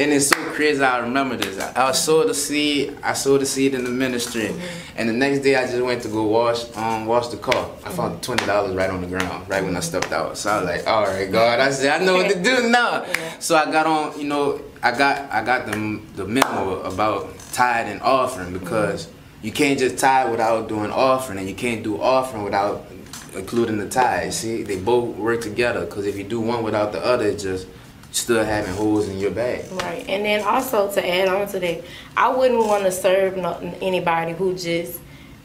And 0.00 0.14
it's 0.14 0.28
so 0.28 0.36
crazy. 0.52 0.82
I 0.82 1.00
remember 1.00 1.36
this. 1.36 1.58
I, 1.60 1.88
I 1.88 1.92
sowed 1.92 2.30
the 2.30 2.34
seed. 2.34 2.96
I 3.02 3.12
sowed 3.12 3.42
the 3.42 3.46
seed 3.46 3.74
in 3.74 3.84
the 3.84 3.90
ministry, 3.90 4.44
mm-hmm. 4.44 4.96
and 4.96 5.06
the 5.06 5.12
next 5.12 5.40
day 5.40 5.56
I 5.56 5.66
just 5.66 5.82
went 5.82 6.00
to 6.04 6.08
go 6.08 6.22
wash 6.22 6.74
um 6.74 7.04
wash 7.04 7.28
the 7.28 7.36
car. 7.36 7.70
I 7.84 7.90
found 7.90 8.14
mm-hmm. 8.14 8.20
twenty 8.22 8.46
dollars 8.46 8.74
right 8.74 8.88
on 8.88 9.02
the 9.02 9.06
ground 9.06 9.46
right 9.46 9.62
when 9.62 9.76
I 9.76 9.80
stepped 9.80 10.10
out. 10.10 10.38
So 10.38 10.48
I 10.48 10.56
was 10.56 10.64
like, 10.70 10.86
all 10.86 11.04
right, 11.04 11.30
God. 11.30 11.60
I 11.60 11.70
said, 11.70 12.00
I 12.00 12.02
know 12.02 12.14
what 12.14 12.32
to 12.32 12.42
do 12.42 12.66
now. 12.70 13.04
So 13.40 13.56
I 13.56 13.70
got 13.70 13.86
on. 13.86 14.18
You 14.18 14.26
know, 14.26 14.62
I 14.82 14.96
got 14.96 15.30
I 15.30 15.44
got 15.44 15.66
the 15.66 16.00
the 16.16 16.24
memo 16.24 16.80
about 16.80 17.38
tithe 17.52 17.88
and 17.88 18.00
offering 18.00 18.54
because 18.54 19.06
mm-hmm. 19.06 19.46
you 19.46 19.52
can't 19.52 19.78
just 19.78 19.98
tithe 19.98 20.30
without 20.30 20.66
doing 20.66 20.90
offering, 20.90 21.38
and 21.38 21.46
you 21.46 21.54
can't 21.54 21.82
do 21.82 22.00
offering 22.00 22.42
without 22.42 22.86
including 23.34 23.76
the 23.76 23.88
tithe. 23.90 24.32
See, 24.32 24.62
they 24.62 24.78
both 24.78 25.14
work 25.16 25.42
together. 25.42 25.84
Because 25.84 26.06
if 26.06 26.16
you 26.16 26.24
do 26.24 26.40
one 26.40 26.64
without 26.64 26.92
the 26.92 27.04
other, 27.04 27.26
it 27.26 27.38
just 27.38 27.66
still 28.12 28.44
having 28.44 28.74
holes 28.74 29.08
in 29.08 29.18
your 29.18 29.30
bag. 29.30 29.70
Right, 29.72 30.04
and 30.08 30.24
then 30.24 30.42
also 30.42 30.90
to 30.92 31.08
add 31.08 31.28
on 31.28 31.46
to 31.48 31.60
that, 31.60 31.84
I 32.16 32.28
wouldn't 32.34 32.66
want 32.66 32.84
to 32.84 32.92
serve 32.92 33.36
no, 33.36 33.58
anybody 33.80 34.32
who 34.32 34.54
just 34.54 35.00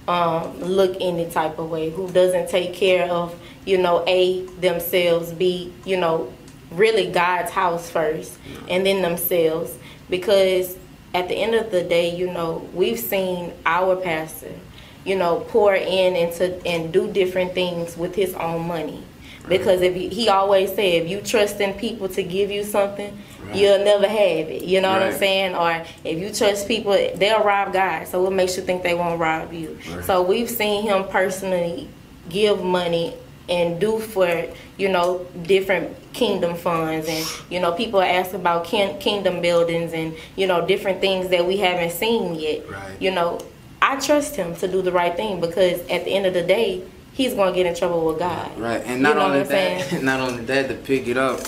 um, 0.07 0.59
look 0.59 0.97
any 0.99 1.29
type 1.29 1.57
of 1.59 1.69
way, 1.69 1.89
who 1.89 2.09
doesn't 2.11 2.49
take 2.49 2.73
care 2.73 3.09
of, 3.09 3.39
you 3.65 3.77
know, 3.77 4.03
a 4.07 4.45
themselves, 4.59 5.31
b 5.33 5.73
you 5.85 5.97
know, 5.97 6.31
really 6.71 7.11
God's 7.11 7.51
house 7.51 7.89
first, 7.89 8.37
and 8.69 8.85
then 8.85 9.01
themselves, 9.01 9.77
because 10.09 10.77
at 11.13 11.27
the 11.29 11.35
end 11.35 11.55
of 11.55 11.71
the 11.71 11.83
day, 11.83 12.15
you 12.15 12.27
know, 12.27 12.67
we've 12.73 12.99
seen 12.99 13.53
our 13.65 13.95
pastor, 13.95 14.51
you 15.05 15.15
know, 15.15 15.39
pour 15.47 15.73
in 15.73 16.15
into 16.15 16.65
and 16.67 16.91
do 16.91 17.11
different 17.11 17.53
things 17.53 17.95
with 17.95 18.15
his 18.15 18.33
own 18.35 18.67
money. 18.67 19.03
Because 19.47 19.81
if 19.81 19.95
you, 19.95 20.09
he 20.09 20.29
always 20.29 20.69
said, 20.69 21.03
if 21.03 21.09
you 21.09 21.21
trust 21.21 21.59
in 21.61 21.73
people 21.73 22.09
to 22.09 22.23
give 22.23 22.51
you 22.51 22.63
something, 22.63 23.17
Right. 23.45 23.55
you'll 23.57 23.83
never 23.85 24.07
have 24.07 24.49
it. 24.49 24.63
You 24.63 24.81
know 24.81 24.91
what 24.91 25.03
I'm 25.03 25.13
saying? 25.13 25.55
Or 25.55 25.85
if 26.03 26.17
you 26.17 26.31
trust 26.33 26.67
people, 26.67 26.93
they'll 27.15 27.43
rob 27.43 27.73
God. 27.73 28.07
So 28.07 28.23
what 28.23 28.33
makes 28.33 28.57
you 28.57 28.63
think 28.63 28.81
they 28.81 28.95
won't 28.95 29.19
rob 29.19 29.53
you? 29.53 29.77
Right. 29.93 30.03
So 30.03 30.23
we've 30.23 30.49
seen 30.49 30.81
him 30.83 31.03
personally 31.09 31.87
give 32.27 32.63
money 32.63 33.13
and 33.47 33.79
do 33.79 33.99
for 33.99 34.47
you 34.77 34.89
know 34.89 35.23
different 35.43 35.95
kingdom 36.13 36.55
funds 36.55 37.07
and 37.07 37.23
you 37.51 37.59
know 37.59 37.71
people 37.73 38.01
ask 38.01 38.33
about 38.33 38.65
kin- 38.65 38.97
kingdom 38.97 39.39
buildings 39.39 39.93
and 39.93 40.15
you 40.35 40.47
know 40.47 40.65
different 40.65 40.99
things 40.99 41.29
that 41.29 41.45
we 41.45 41.57
haven't 41.57 41.91
seen 41.91 42.33
yet 42.33 42.67
Right. 42.67 42.99
you 42.99 43.11
know 43.11 43.39
i 43.83 43.97
trust 43.99 44.35
him 44.35 44.55
to 44.55 44.67
do 44.67 44.81
the 44.81 44.91
right 44.91 45.15
thing 45.15 45.39
because 45.39 45.79
at 45.89 46.05
the 46.05 46.11
end 46.15 46.25
of 46.25 46.33
the 46.33 46.41
day 46.41 46.81
he's 47.15 47.33
going 47.33 47.51
to 47.51 47.55
get 47.55 47.65
in 47.65 47.75
trouble 47.75 48.05
with 48.05 48.19
god 48.19 48.57
Right, 48.59 48.81
and 48.85 48.97
You 48.97 49.03
not 49.03 49.15
know 49.15 49.25
only 49.25 49.39
that, 49.43 49.47
saying? 49.89 50.05
not 50.11 50.19
only 50.19 50.43
that, 50.45 50.67
to 50.69 50.75
pick 50.75 51.07
it 51.07 51.17
up, 51.17 51.39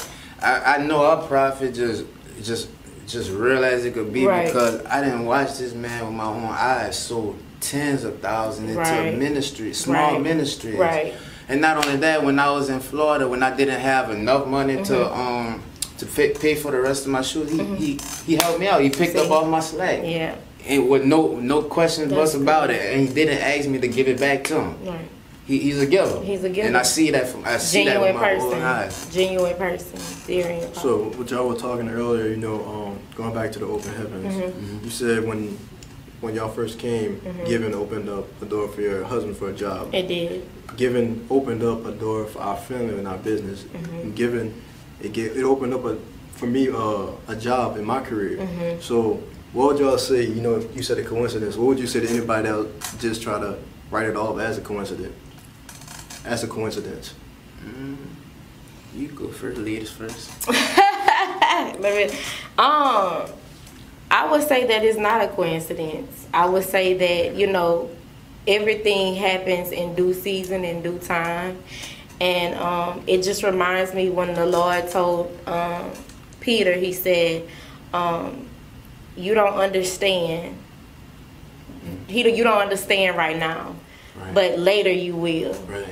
I, 0.41 0.75
I 0.75 0.77
know 0.86 1.03
our 1.06 1.21
prophet 1.27 1.73
just 1.75 2.06
just 2.41 2.69
just 3.08 3.32
real 3.32 3.63
as 3.63 3.86
it 3.86 3.93
could 3.93 4.12
be 4.12 4.25
Right. 4.25 4.47
because 4.47 4.86
I 4.86 5.01
didn't 5.03 5.25
watch 5.25 5.58
this 5.58 5.73
man 5.73 6.06
with 6.06 6.13
my 6.15 6.25
own 6.25 6.43
eyes 6.43 6.97
sow 6.99 7.36
tens 7.62 8.03
of 8.03 8.19
thousands 8.19 8.69
into 8.69 8.80
Right. 8.82 9.17
ministry, 9.17 9.73
small 9.73 10.13
Right. 10.13 10.21
ministries. 10.21 10.75
Right. 10.77 11.13
And 11.49 11.62
not 11.62 11.77
only 11.86 11.97
that, 11.99 12.23
when 12.25 12.38
I 12.39 12.51
was 12.51 12.69
in 12.69 12.80
Florida, 12.82 13.25
when 13.27 13.41
I 13.43 13.56
didn't 13.56 13.80
have 13.80 14.12
enough 14.12 14.45
money 14.47 14.75
to 14.84 14.93
Mm-hmm. 14.93 15.19
um 15.21 15.63
to 15.99 16.06
pay, 16.06 16.30
pay 16.30 16.53
for 16.53 16.69
the 16.71 16.80
rest 16.80 17.06
of 17.06 17.12
my 17.12 17.21
shoes, 17.23 17.49
he, 17.49 17.63
he 17.75 17.99
he 18.27 18.36
helped 18.36 18.60
me 18.60 18.67
out. 18.67 18.82
He 18.82 18.89
picked 18.91 19.13
See? 19.13 19.19
up 19.19 19.32
all 19.32 19.45
my 19.45 19.62
slack. 19.62 20.01
yeah 20.03 20.36
And 20.67 20.88
with 20.89 21.03
no 21.06 21.36
no 21.53 21.63
questions 21.63 22.10
That's 22.10 22.34
was 22.34 22.36
about 22.36 22.67
good. 22.67 22.75
it, 22.75 22.93
and 22.93 23.08
he 23.08 23.13
didn't 23.13 23.39
ask 23.39 23.67
me 23.67 23.80
to 23.80 23.88
give 23.88 24.08
it 24.08 24.19
back 24.19 24.43
to 24.45 24.62
him. 24.62 24.75
right 24.86 25.08
he, 25.48 25.60
he's 25.60 25.80
a 25.82 25.86
giver. 25.86 26.22
He's 26.24 26.44
a 26.44 26.50
giver. 26.50 26.68
And 26.68 26.76
I 26.78 26.84
see 26.84 27.10
that 27.12 27.28
from 27.28 27.44
I 27.46 27.58
see 27.58 27.86
that 27.86 27.94
Genuine 27.94 28.14
with 28.14 28.22
my 28.22 28.34
person. 28.34 28.54
own 28.54 28.62
eyes. 28.62 29.10
Genuine 29.14 29.56
person. 29.56 29.98
Very 30.28 30.54
important. 30.56 30.76
So, 30.76 31.04
what 31.18 31.32
y'all 31.32 31.48
were 31.48 31.56
talking 31.56 31.88
earlier, 31.90 32.28
you 32.28 32.36
know, 32.38 32.66
um, 32.66 33.00
going 33.16 33.34
back 33.34 33.52
to 33.54 33.60
the 33.60 33.66
open 33.66 33.94
heavens, 33.94 34.36
Mm-hmm. 34.36 34.84
you 34.84 34.90
said 34.90 35.24
when 35.26 35.58
when 36.20 36.34
y'all 36.36 36.50
first 36.50 36.80
came, 36.80 37.22
Given 37.46 37.74
opened 37.74 38.10
up 38.10 38.26
a 38.42 38.46
door 38.46 38.68
for 38.68 38.82
your 38.82 39.04
husband 39.06 39.38
for 39.38 39.50
a 39.50 39.54
job. 39.54 39.94
it 39.94 40.08
did. 40.08 40.44
Given 40.76 41.26
opened 41.30 41.64
up 41.64 41.86
a 41.86 41.92
door 41.92 42.26
for 42.26 42.40
our 42.42 42.58
family 42.58 42.98
and 42.98 43.08
our 43.08 43.18
business. 43.20 43.64
Mm-hmm. 43.64 43.96
And 43.96 44.16
Given 44.16 44.62
it 45.02 45.14
gave, 45.14 45.38
it 45.38 45.44
opened 45.44 45.74
up 45.76 45.86
a 45.86 45.98
for 46.34 46.48
me 46.48 46.70
uh, 46.70 47.08
a 47.30 47.36
job 47.36 47.78
in 47.78 47.86
my 47.86 48.02
career. 48.02 48.38
Mm-hmm. 48.38 48.82
So, 48.82 49.22
what 49.54 49.68
would 49.74 49.80
y'all 49.80 49.98
say? 49.98 50.24
You 50.26 50.42
know, 50.42 50.56
if 50.56 50.76
you 50.76 50.84
said 50.84 50.98
a 50.98 51.04
coincidence. 51.04 51.56
What 51.56 51.68
would 51.68 51.80
you 51.80 51.88
say 51.88 52.00
to 52.02 52.10
anybody 52.10 52.50
that 52.50 52.68
just 53.00 53.22
try 53.22 53.40
to 53.40 53.58
write 53.92 54.08
it 54.10 54.16
off 54.18 54.40
as 54.40 54.58
a 54.58 54.62
coincidence? 54.62 55.16
As 56.28 56.44
a 56.44 56.48
coincidence. 56.48 57.13
You 58.94 59.08
go 59.10 59.30
first, 59.30 59.58
ladies 59.58 59.90
first. 59.92 60.30
Let 60.48 61.82
me, 61.82 62.04
um, 62.58 63.30
I 64.12 64.28
would 64.30 64.46
say 64.48 64.66
that 64.68 64.84
it's 64.84 64.98
not 64.98 65.22
a 65.22 65.28
coincidence. 65.30 66.28
I 66.34 66.46
would 66.48 66.66
say 66.66 66.94
that 66.96 67.36
you 67.36 67.48
know 67.48 67.90
everything 68.48 69.16
happens 69.16 69.72
in 69.72 69.96
due 69.96 70.13
season 70.13 70.66
in 70.66 70.82
due 70.82 71.00
time, 71.00 71.62
and 72.20 72.56
um, 72.56 73.04
it 73.08 73.22
just 73.22 73.44
reminds 73.44 73.94
me 73.94 74.10
when 74.10 74.34
the 74.34 74.46
Lord 74.46 74.90
told 74.90 75.38
um, 75.48 75.92
Peter, 76.42 76.74
He 76.74 76.92
said, 76.94 77.48
um, 77.94 78.48
"You 79.16 79.34
don't 79.34 79.54
understand. 79.60 80.58
He, 82.08 82.30
you 82.36 82.44
don't 82.44 82.62
understand 82.62 83.16
right 83.16 83.38
now, 83.38 83.76
Right. 84.16 84.34
but 84.34 84.60
later 84.60 84.92
you 84.92 85.16
will." 85.16 85.54
Right. 85.70 85.88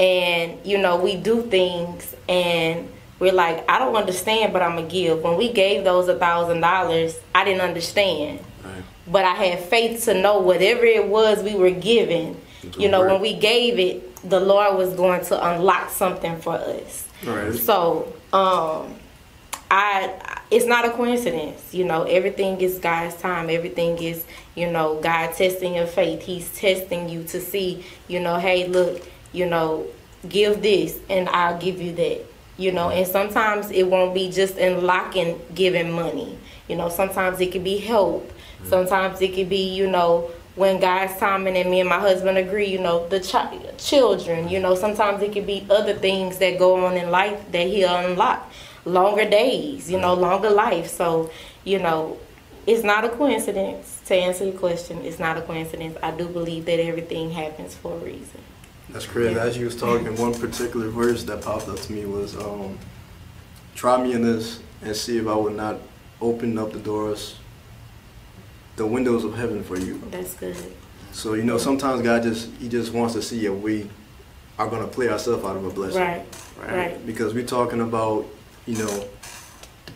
And 0.00 0.58
you 0.64 0.78
know 0.78 0.96
we 0.96 1.16
do 1.16 1.42
things 1.42 2.14
and 2.28 2.88
we're 3.18 3.32
like 3.32 3.68
i 3.68 3.78
don't 3.78 3.96
understand 3.96 4.52
but 4.52 4.62
i'm 4.62 4.76
gonna 4.76 4.86
give 4.88 5.22
when 5.22 5.36
we 5.36 5.52
gave 5.52 5.84
those 5.84 6.08
a 6.08 6.16
thousand 6.18 6.60
dollars 6.60 7.18
i 7.34 7.44
didn't 7.44 7.62
understand 7.62 8.38
Right. 8.64 8.82
but 9.06 9.24
i 9.24 9.34
had 9.34 9.58
faith 9.60 10.04
to 10.04 10.14
know 10.20 10.38
whatever 10.38 10.84
it 10.84 11.06
was 11.06 11.42
we 11.42 11.54
were 11.54 11.70
given 11.70 12.40
It 12.62 12.78
you 12.78 12.88
know 12.88 13.04
when 13.06 13.20
we 13.20 13.34
gave 13.34 13.78
it 13.78 14.16
the 14.28 14.40
lord 14.40 14.76
was 14.76 14.94
going 14.94 15.24
to 15.26 15.48
unlock 15.54 15.90
something 15.90 16.38
for 16.40 16.54
us 16.54 17.06
Right. 17.24 17.52
so 17.54 18.12
um 18.32 18.94
I 19.70 20.14
it's 20.50 20.64
not 20.64 20.86
a 20.86 20.90
coincidence, 20.92 21.74
you 21.74 21.84
know. 21.84 22.04
Everything 22.04 22.58
is 22.62 22.78
God's 22.78 23.14
time. 23.16 23.50
Everything 23.50 24.02
is, 24.02 24.24
you 24.54 24.70
know, 24.70 24.98
God 25.02 25.34
testing 25.34 25.74
your 25.74 25.86
faith. 25.86 26.22
He's 26.22 26.48
testing 26.56 27.10
you 27.10 27.22
to 27.24 27.38
see, 27.38 27.84
you 28.08 28.18
know, 28.18 28.36
hey, 28.38 28.66
look, 28.66 29.06
you 29.38 29.46
know, 29.46 29.86
give 30.28 30.62
this 30.62 30.98
and 31.08 31.28
I'll 31.28 31.58
give 31.58 31.80
you 31.80 31.92
that. 31.94 32.24
You 32.56 32.72
know, 32.72 32.90
and 32.90 33.06
sometimes 33.06 33.70
it 33.70 33.84
won't 33.84 34.14
be 34.14 34.30
just 34.30 34.56
unlocking 34.56 35.40
giving 35.54 35.92
money. 35.92 36.36
You 36.66 36.74
know, 36.74 36.88
sometimes 36.88 37.40
it 37.40 37.52
could 37.52 37.62
be 37.62 37.78
help. 37.78 38.28
Mm-hmm. 38.28 38.68
Sometimes 38.68 39.22
it 39.22 39.34
could 39.34 39.48
be, 39.48 39.72
you 39.72 39.86
know, 39.86 40.30
when 40.56 40.80
God's 40.80 41.16
timing 41.18 41.56
and 41.56 41.70
me 41.70 41.78
and 41.78 41.88
my 41.88 42.00
husband 42.00 42.36
agree, 42.36 42.66
you 42.66 42.80
know, 42.80 43.06
the 43.08 43.20
chi- 43.20 43.60
children, 43.78 44.48
you 44.48 44.58
know, 44.58 44.74
sometimes 44.74 45.22
it 45.22 45.32
could 45.32 45.46
be 45.46 45.64
other 45.70 45.94
things 45.94 46.38
that 46.38 46.58
go 46.58 46.84
on 46.84 46.96
in 46.96 47.12
life 47.12 47.40
that 47.52 47.68
he'll 47.68 47.94
unlock. 47.94 48.50
Longer 48.84 49.28
days, 49.28 49.88
you 49.88 50.00
know, 50.00 50.14
mm-hmm. 50.14 50.22
longer 50.22 50.50
life. 50.50 50.88
So, 50.88 51.30
you 51.62 51.78
know, 51.78 52.18
it's 52.66 52.82
not 52.82 53.04
a 53.04 53.08
coincidence. 53.08 54.02
To 54.06 54.16
answer 54.16 54.46
your 54.46 54.54
question, 54.54 54.98
it's 55.04 55.20
not 55.20 55.38
a 55.38 55.42
coincidence. 55.42 55.96
I 56.02 56.10
do 56.10 56.26
believe 56.26 56.64
that 56.64 56.80
everything 56.80 57.30
happens 57.30 57.76
for 57.76 57.92
a 57.94 57.98
reason. 57.98 58.40
That's 58.90 59.06
crazy. 59.06 59.34
Yeah. 59.34 59.44
As 59.44 59.56
you 59.56 59.66
was 59.66 59.76
talking, 59.76 60.16
one 60.16 60.34
particular 60.34 60.88
verse 60.88 61.24
that 61.24 61.42
popped 61.42 61.68
up 61.68 61.78
to 61.80 61.92
me 61.92 62.04
was, 62.06 62.36
um, 62.36 62.78
"Try 63.74 64.02
me 64.02 64.12
in 64.12 64.22
this 64.22 64.60
and 64.82 64.94
see 64.96 65.18
if 65.18 65.26
I 65.26 65.34
would 65.34 65.56
not 65.56 65.76
open 66.20 66.58
up 66.58 66.72
the 66.72 66.78
doors, 66.78 67.36
the 68.76 68.86
windows 68.86 69.24
of 69.24 69.34
heaven 69.36 69.62
for 69.62 69.78
you." 69.78 70.00
That's 70.10 70.34
good. 70.34 70.56
So 71.12 71.34
you 71.34 71.42
know, 71.44 71.58
sometimes 71.58 72.02
God 72.02 72.22
just 72.22 72.48
He 72.60 72.68
just 72.68 72.92
wants 72.92 73.14
to 73.14 73.22
see 73.22 73.46
if 73.46 73.52
we 73.54 73.90
are 74.58 74.68
gonna 74.68 74.86
play 74.86 75.08
ourselves 75.08 75.44
out 75.44 75.56
of 75.56 75.64
a 75.64 75.70
blessing, 75.70 76.00
Right. 76.00 76.24
Right. 76.60 77.06
Because 77.06 77.32
we're 77.34 77.46
talking 77.46 77.80
about, 77.80 78.24
you 78.66 78.76
know, 78.76 79.04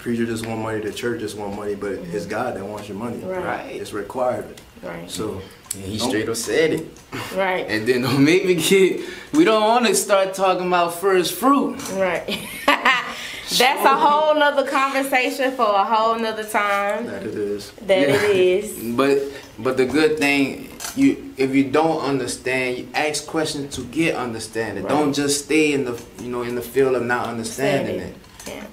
preacher 0.02 0.26
just 0.26 0.44
want 0.44 0.60
money, 0.60 0.80
the 0.80 0.92
church 0.92 1.20
just 1.20 1.36
want 1.36 1.54
money, 1.54 1.74
but 1.76 1.92
mm-hmm. 1.92 2.16
it's 2.16 2.26
God 2.26 2.56
that 2.56 2.64
wants 2.64 2.88
your 2.88 2.98
money. 2.98 3.18
Right. 3.18 3.44
Right. 3.44 3.76
It's 3.76 3.92
required. 3.92 4.60
Right. 4.82 5.08
So 5.08 5.40
And 5.74 5.84
he 5.84 5.98
straight 5.98 6.28
up 6.28 6.36
said 6.36 6.72
it. 6.72 6.98
Right. 7.34 7.66
And 7.68 7.86
then 7.86 8.02
don't 8.02 8.24
make 8.24 8.44
me 8.44 8.56
get. 8.56 9.00
We 9.32 9.44
don't 9.44 9.62
want 9.62 9.86
to 9.86 9.94
start 9.94 10.34
talking 10.34 10.66
about 10.66 10.94
first 10.94 11.34
fruit. 11.34 11.76
Right. 11.92 12.26
That's 12.66 13.84
a 13.84 13.96
whole 13.96 14.34
nother 14.34 14.66
conversation 14.66 15.52
for 15.52 15.64
a 15.64 15.84
whole 15.84 16.18
nother 16.18 16.44
time. 16.44 17.06
that 17.06 17.22
it 17.22 17.34
is. 17.34 17.70
That 17.86 18.08
Yeah. 18.08 18.14
it 18.14 18.36
is. 18.36 18.96
But 18.96 19.18
but 19.58 19.76
the 19.76 19.84
good 19.84 20.18
thing, 20.18 20.68
you 20.96 21.32
if 21.36 21.54
you 21.54 21.70
don't 21.70 22.02
understand, 22.02 22.78
you 22.78 22.88
ask 22.94 23.26
questions 23.26 23.76
to 23.76 23.82
get 23.84 24.16
understanding. 24.16 24.84
Right. 24.84 24.90
Don't 24.90 25.12
just 25.12 25.44
stay 25.44 25.74
in 25.74 25.84
the 25.84 26.02
you 26.20 26.28
know 26.28 26.42
in 26.42 26.54
the 26.54 26.62
field 26.62 26.96
of 26.96 27.02
not 27.02 27.28
understanding 27.28 28.00
it. 28.00 28.16
Yeah. 28.48 28.64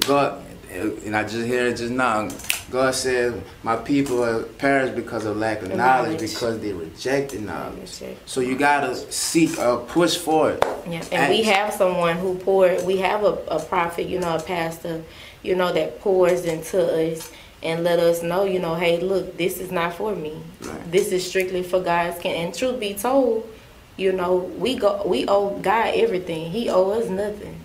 God, 0.00 0.42
and 0.70 1.14
I 1.16 1.22
just 1.22 1.46
hear 1.46 1.66
it 1.66 1.76
just 1.76 1.92
now. 1.92 2.28
God 2.70 2.94
said, 2.94 3.40
"My 3.62 3.76
people 3.76 4.24
are 4.24 4.42
perished 4.42 4.96
because 4.96 5.24
of 5.26 5.36
lack 5.36 5.62
of 5.62 5.68
knowledge, 5.68 6.12
Knowledge. 6.12 6.20
because 6.20 6.58
they 6.60 6.72
rejected 6.72 7.42
knowledge." 7.42 7.80
Reject. 8.00 8.28
So 8.28 8.40
you 8.40 8.56
gotta 8.56 8.96
seek 9.12 9.58
or 9.58 9.78
push 9.78 10.16
for 10.16 10.52
it. 10.52 10.64
Yeah, 10.88 11.02
and 11.12 11.30
we 11.30 11.42
have 11.42 11.72
someone 11.74 12.16
who 12.16 12.36
poured. 12.36 12.84
We 12.84 12.98
have 12.98 13.22
a, 13.22 13.38
a 13.48 13.60
prophet, 13.60 14.06
you 14.06 14.18
know, 14.18 14.36
a 14.36 14.42
pastor, 14.42 15.02
you 15.42 15.54
know, 15.54 15.72
that 15.72 16.00
pours 16.00 16.44
into 16.44 16.82
us 16.82 17.30
and 17.62 17.82
let 17.82 17.98
us 17.98 18.22
know, 18.22 18.44
you 18.44 18.58
know, 18.58 18.74
hey, 18.74 19.00
look, 19.00 19.36
this 19.38 19.58
is 19.58 19.72
not 19.72 19.94
for 19.94 20.14
me. 20.14 20.34
Right. 20.60 20.92
This 20.92 21.12
is 21.12 21.26
strictly 21.26 21.62
for 21.62 21.80
God's 21.80 22.18
can. 22.20 22.34
And 22.34 22.54
truth 22.54 22.78
be 22.78 22.92
told, 22.94 23.48
you 23.96 24.12
know, 24.12 24.36
we 24.36 24.76
go, 24.76 25.02
we 25.06 25.26
owe 25.26 25.58
God 25.60 25.94
everything. 25.94 26.50
He 26.50 26.68
owe 26.68 26.90
us 26.90 27.08
nothing. 27.08 27.60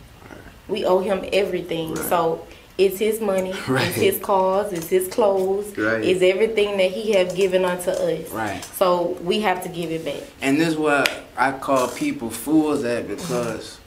We 0.69 0.85
owe 0.85 0.99
Him 0.99 1.27
everything. 1.33 1.95
Right. 1.95 2.05
So 2.05 2.45
it's 2.77 2.97
His 2.99 3.19
money, 3.19 3.53
Right. 3.67 3.87
it's 3.89 3.97
His 3.97 4.19
cars, 4.19 4.71
it's 4.71 4.87
His 4.89 5.07
clothes, 5.09 5.77
Right. 5.77 6.03
it's 6.03 6.21
everything 6.21 6.77
that 6.77 6.91
He 6.91 7.11
have 7.13 7.35
given 7.35 7.65
unto 7.65 7.91
us. 7.91 8.29
Right. 8.29 8.63
So 8.63 9.17
we 9.23 9.41
have 9.41 9.61
to 9.63 9.69
give 9.69 9.91
it 9.91 10.05
back. 10.05 10.23
And 10.41 10.59
this 10.59 10.69
is 10.69 10.77
what 10.77 11.11
I 11.37 11.51
call 11.51 11.87
people 11.89 12.29
fools 12.29 12.83
at 12.85 13.07
because 13.07 13.79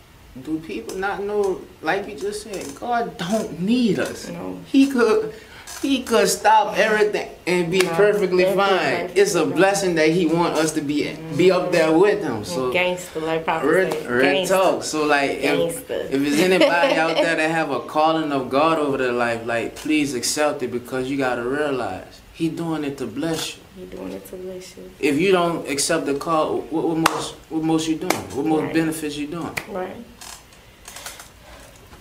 do 0.44 0.58
people 0.60 0.96
not 0.96 1.22
know, 1.22 1.60
like 1.82 2.08
you 2.08 2.16
just 2.16 2.42
said, 2.42 2.66
God 2.80 3.16
don't 3.18 3.60
need 3.60 3.98
us. 3.98 4.28
No. 4.28 4.58
He 4.66 4.90
could 4.90 5.34
he 5.80 6.02
could 6.04 6.28
stop 6.28 6.76
everything 6.78 7.28
and 7.46 7.70
be 7.70 7.80
No, 7.80 7.90
perfectly 7.94 8.44
that's 8.44 8.56
fine. 8.56 8.78
perfectly 8.78 9.20
It's 9.22 9.34
a 9.34 9.46
blessing 9.46 9.94
that 9.96 10.10
he 10.10 10.26
want 10.26 10.54
us 10.54 10.72
to 10.72 10.80
be 10.80 11.16
be 11.36 11.50
up 11.50 11.72
there 11.72 11.90
with 11.96 12.22
him. 12.22 12.44
So 12.44 12.72
gangster, 12.72 13.20
like 13.20 13.44
Papa 13.46 13.66
real, 13.66 13.90
said. 13.90 14.06
real 14.10 14.46
talk. 14.46 14.84
So 14.84 15.04
like 15.06 15.30
if, 15.32 15.42
Gangster. 15.42 15.94
if 16.10 16.10
there's 16.22 16.40
anybody 16.40 16.94
out 16.94 17.16
there 17.16 17.34
that 17.36 17.50
have 17.50 17.70
a 17.70 17.80
calling 17.80 18.30
of 18.32 18.48
God 18.50 18.78
over 18.78 18.96
their 18.96 19.12
life, 19.12 19.44
like 19.46 19.74
please 19.74 20.14
accept 20.14 20.62
it 20.62 20.70
because 20.70 21.10
you 21.10 21.16
gotta 21.16 21.42
realize 21.42 22.20
he 22.34 22.48
doing 22.48 22.84
it 22.84 22.96
to 22.98 23.06
bless 23.06 23.56
you. 23.56 23.62
He 23.76 23.86
doing 23.86 24.12
it 24.12 24.24
to 24.26 24.36
bless 24.36 24.76
you. 24.76 24.90
If 25.00 25.18
you 25.18 25.32
don't 25.32 25.68
accept 25.68 26.06
the 26.06 26.14
call, 26.14 26.60
what, 26.70 26.88
what 26.88 26.98
most 26.98 27.34
what 27.50 27.62
most 27.64 27.88
you 27.88 27.96
doing? 27.96 28.12
What 28.36 28.46
most 28.46 28.62
Right. 28.62 28.74
benefits 28.74 29.16
you 29.16 29.26
doing? 29.26 29.56
Right. 29.68 29.96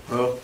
Well, 0.09 0.39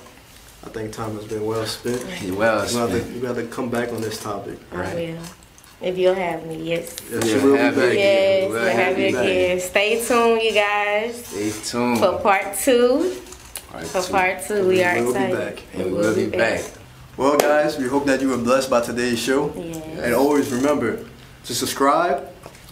I 0.68 0.70
think 0.70 0.92
time 0.92 1.16
has 1.16 1.26
been 1.26 1.46
well 1.46 1.66
spent. 1.66 2.04
Well, 2.36 2.66
We 2.68 2.74
have 2.76 2.90
to, 2.92 3.20
we 3.22 3.26
have 3.26 3.38
to 3.38 3.48
come 3.48 3.70
back 3.70 3.90
on 3.94 4.02
this 4.02 4.22
topic. 4.22 4.60
I 4.74 4.76
Right. 4.76 4.94
Oh, 4.94 4.96
will. 5.14 5.88
If 5.90 5.98
you'll 5.98 6.14
have 6.16 6.46
me, 6.46 6.58
yes. 6.72 6.96
Yes, 7.10 7.26
Yeah, 7.26 7.36
you 7.36 7.42
will 7.44 7.54
be 7.54 7.60
have 7.60 7.78
it 7.78 7.82
back. 7.82 7.94
Yes, 7.98 8.42
We'll 8.50 8.52
we'll 8.60 8.64
have 8.64 8.74
have 8.80 9.00
you 9.00 9.06
you 9.08 9.14
back. 9.14 9.24
again. 9.24 9.60
Stay 9.62 10.06
tuned, 10.06 10.42
you 10.42 10.54
guys, 10.54 11.26
stay 11.26 11.52
tuned. 11.72 12.00
for 12.00 12.20
part 12.20 12.58
two. 12.58 13.16
Part 13.72 13.86
For 13.86 14.02
two. 14.02 14.12
part 14.12 14.44
two, 14.46 14.68
we 14.68 14.84
are 14.84 14.96
We 14.96 15.02
will 15.06 15.14
be 15.14 15.20
excited. 15.20 15.56
back. 15.56 15.64
And 15.76 15.94
we'll 15.94 16.16
be 16.16 16.28
back. 16.28 16.62
Well, 17.16 17.38
guys, 17.38 17.78
we 17.78 17.88
hope 17.88 18.06
that 18.08 18.20
you 18.22 18.28
were 18.30 18.38
blessed 18.38 18.70
by 18.70 18.82
today's 18.82 19.20
show. 19.20 19.54
Yes. 19.56 20.00
And 20.04 20.14
always 20.16 20.52
remember 20.52 21.00
to 21.46 21.54
subscribe. 21.56 22.28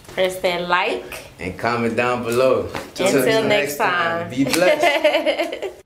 Press 0.08 0.36
that 0.40 0.68
like. 0.68 1.30
And 1.38 1.58
comment 1.58 1.96
down 1.96 2.24
below. 2.24 2.68
Until 2.98 3.44
next 3.44 3.76
time. 3.78 4.28
Be 4.30 4.44
blessed. 4.56 5.82